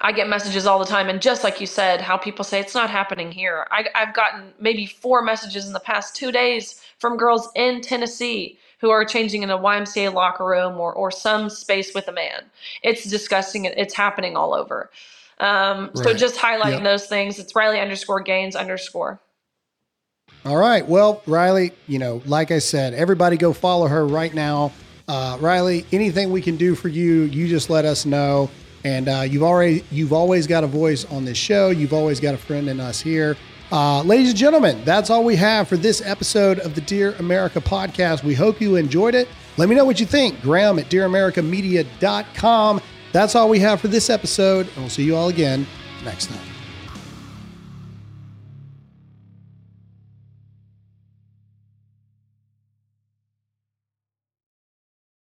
I 0.02 0.12
get 0.12 0.30
messages 0.30 0.68
all 0.68 0.80
the 0.80 0.86
time, 0.86 1.10
and 1.10 1.22
just 1.22 1.44
like 1.44 1.62
you 1.62 1.68
said, 1.68 2.02
how 2.02 2.18
people 2.18 2.46
say 2.46 2.60
it's 2.62 2.76
not 2.76 2.90
happening 2.90 3.32
here. 3.32 3.68
I, 3.72 3.88
I've 3.96 4.14
gotten 4.16 4.54
maybe 4.60 4.86
four 4.88 5.24
messages 5.24 5.68
in 5.68 5.74
the 5.74 5.82
past 5.82 6.16
two 6.16 6.32
days 6.32 6.82
from 7.00 7.18
girls 7.18 7.50
in 7.56 7.82
Tennessee 7.82 8.60
who 8.80 8.92
are 8.92 9.06
changing 9.06 9.44
in 9.44 9.52
a 9.52 9.58
YMCA 9.60 10.14
locker 10.14 10.46
room 10.46 10.80
or, 10.80 10.94
or 10.94 11.12
some 11.12 11.50
space 11.50 11.96
with 11.96 12.08
a 12.10 12.14
man. 12.14 12.44
It's 12.84 13.06
disgusting. 13.06 13.66
It's 13.66 13.96
happening 13.96 14.38
all 14.38 14.54
over. 14.56 14.92
Um, 15.40 15.92
So 15.96 16.14
just 16.14 16.38
highlighting 16.38 16.84
Yep. 16.84 16.86
those 16.86 17.08
things. 17.08 17.40
It's 17.40 17.56
Riley 17.56 17.80
underscore 17.82 18.22
Gaines 18.22 18.56
underscore. 18.56 19.20
All 20.46 20.58
right. 20.58 20.86
Well, 20.88 21.24
Riley, 21.26 21.72
you 21.88 21.98
know, 21.98 22.22
like 22.26 22.52
I 22.52 22.60
said, 22.60 22.94
everybody 22.94 23.36
go 23.36 23.52
follow 23.52 23.88
her 23.88 24.06
right 24.06 24.34
now. 24.34 24.72
Uh, 25.08 25.38
Riley, 25.42 25.86
anything 25.92 26.32
we 26.32 26.42
can 26.42 26.56
do 26.56 26.76
for 26.76 26.88
you, 26.88 27.24
you 27.24 27.48
just 27.48 27.70
let 27.70 27.84
us 27.84 28.06
know. 28.06 28.50
And 28.84 29.10
uh, 29.10 29.22
you've 29.22 29.42
already, 29.42 29.84
you've 29.90 30.14
always 30.14 30.46
got 30.46 30.64
a 30.64 30.68
voice 30.68 31.04
on 31.06 31.26
this 31.26 31.38
show. 31.38 31.72
You've 31.72 31.94
always 31.94 32.20
got 32.20 32.36
a 32.36 32.38
friend 32.38 32.70
in 32.70 32.80
us 32.80 33.02
here. 33.02 33.36
Uh, 33.72 34.04
ladies 34.04 34.30
and 34.30 34.38
gentlemen, 34.38 34.84
that's 34.86 35.10
all 35.10 35.24
we 35.24 35.36
have 35.36 35.68
for 35.68 35.78
this 35.78 36.06
episode 36.06 36.60
of 36.60 36.76
the 36.76 36.82
Dear 36.82 37.14
America 37.14 37.60
podcast. 37.60 38.24
We 38.24 38.36
hope 38.36 38.62
you 38.62 38.76
enjoyed 38.76 39.16
it. 39.16 39.28
Let 39.58 39.70
me 39.70 39.76
know 39.76 39.86
what 39.86 40.00
you 40.00 40.06
think. 40.06 40.40
Graham 40.42 40.78
at 40.78 40.86
dearamericamedia.com. 40.90 42.82
That's 43.12 43.36
all 43.36 43.50
we 43.50 43.60
have 43.60 43.82
for 43.82 43.88
this 43.88 44.12
episode. 44.12 44.68
And 44.68 44.78
we'll 44.78 44.90
see 44.90 45.04
you 45.04 45.16
all 45.16 45.30
again 45.30 45.66
next 46.04 46.28
time. 46.28 46.55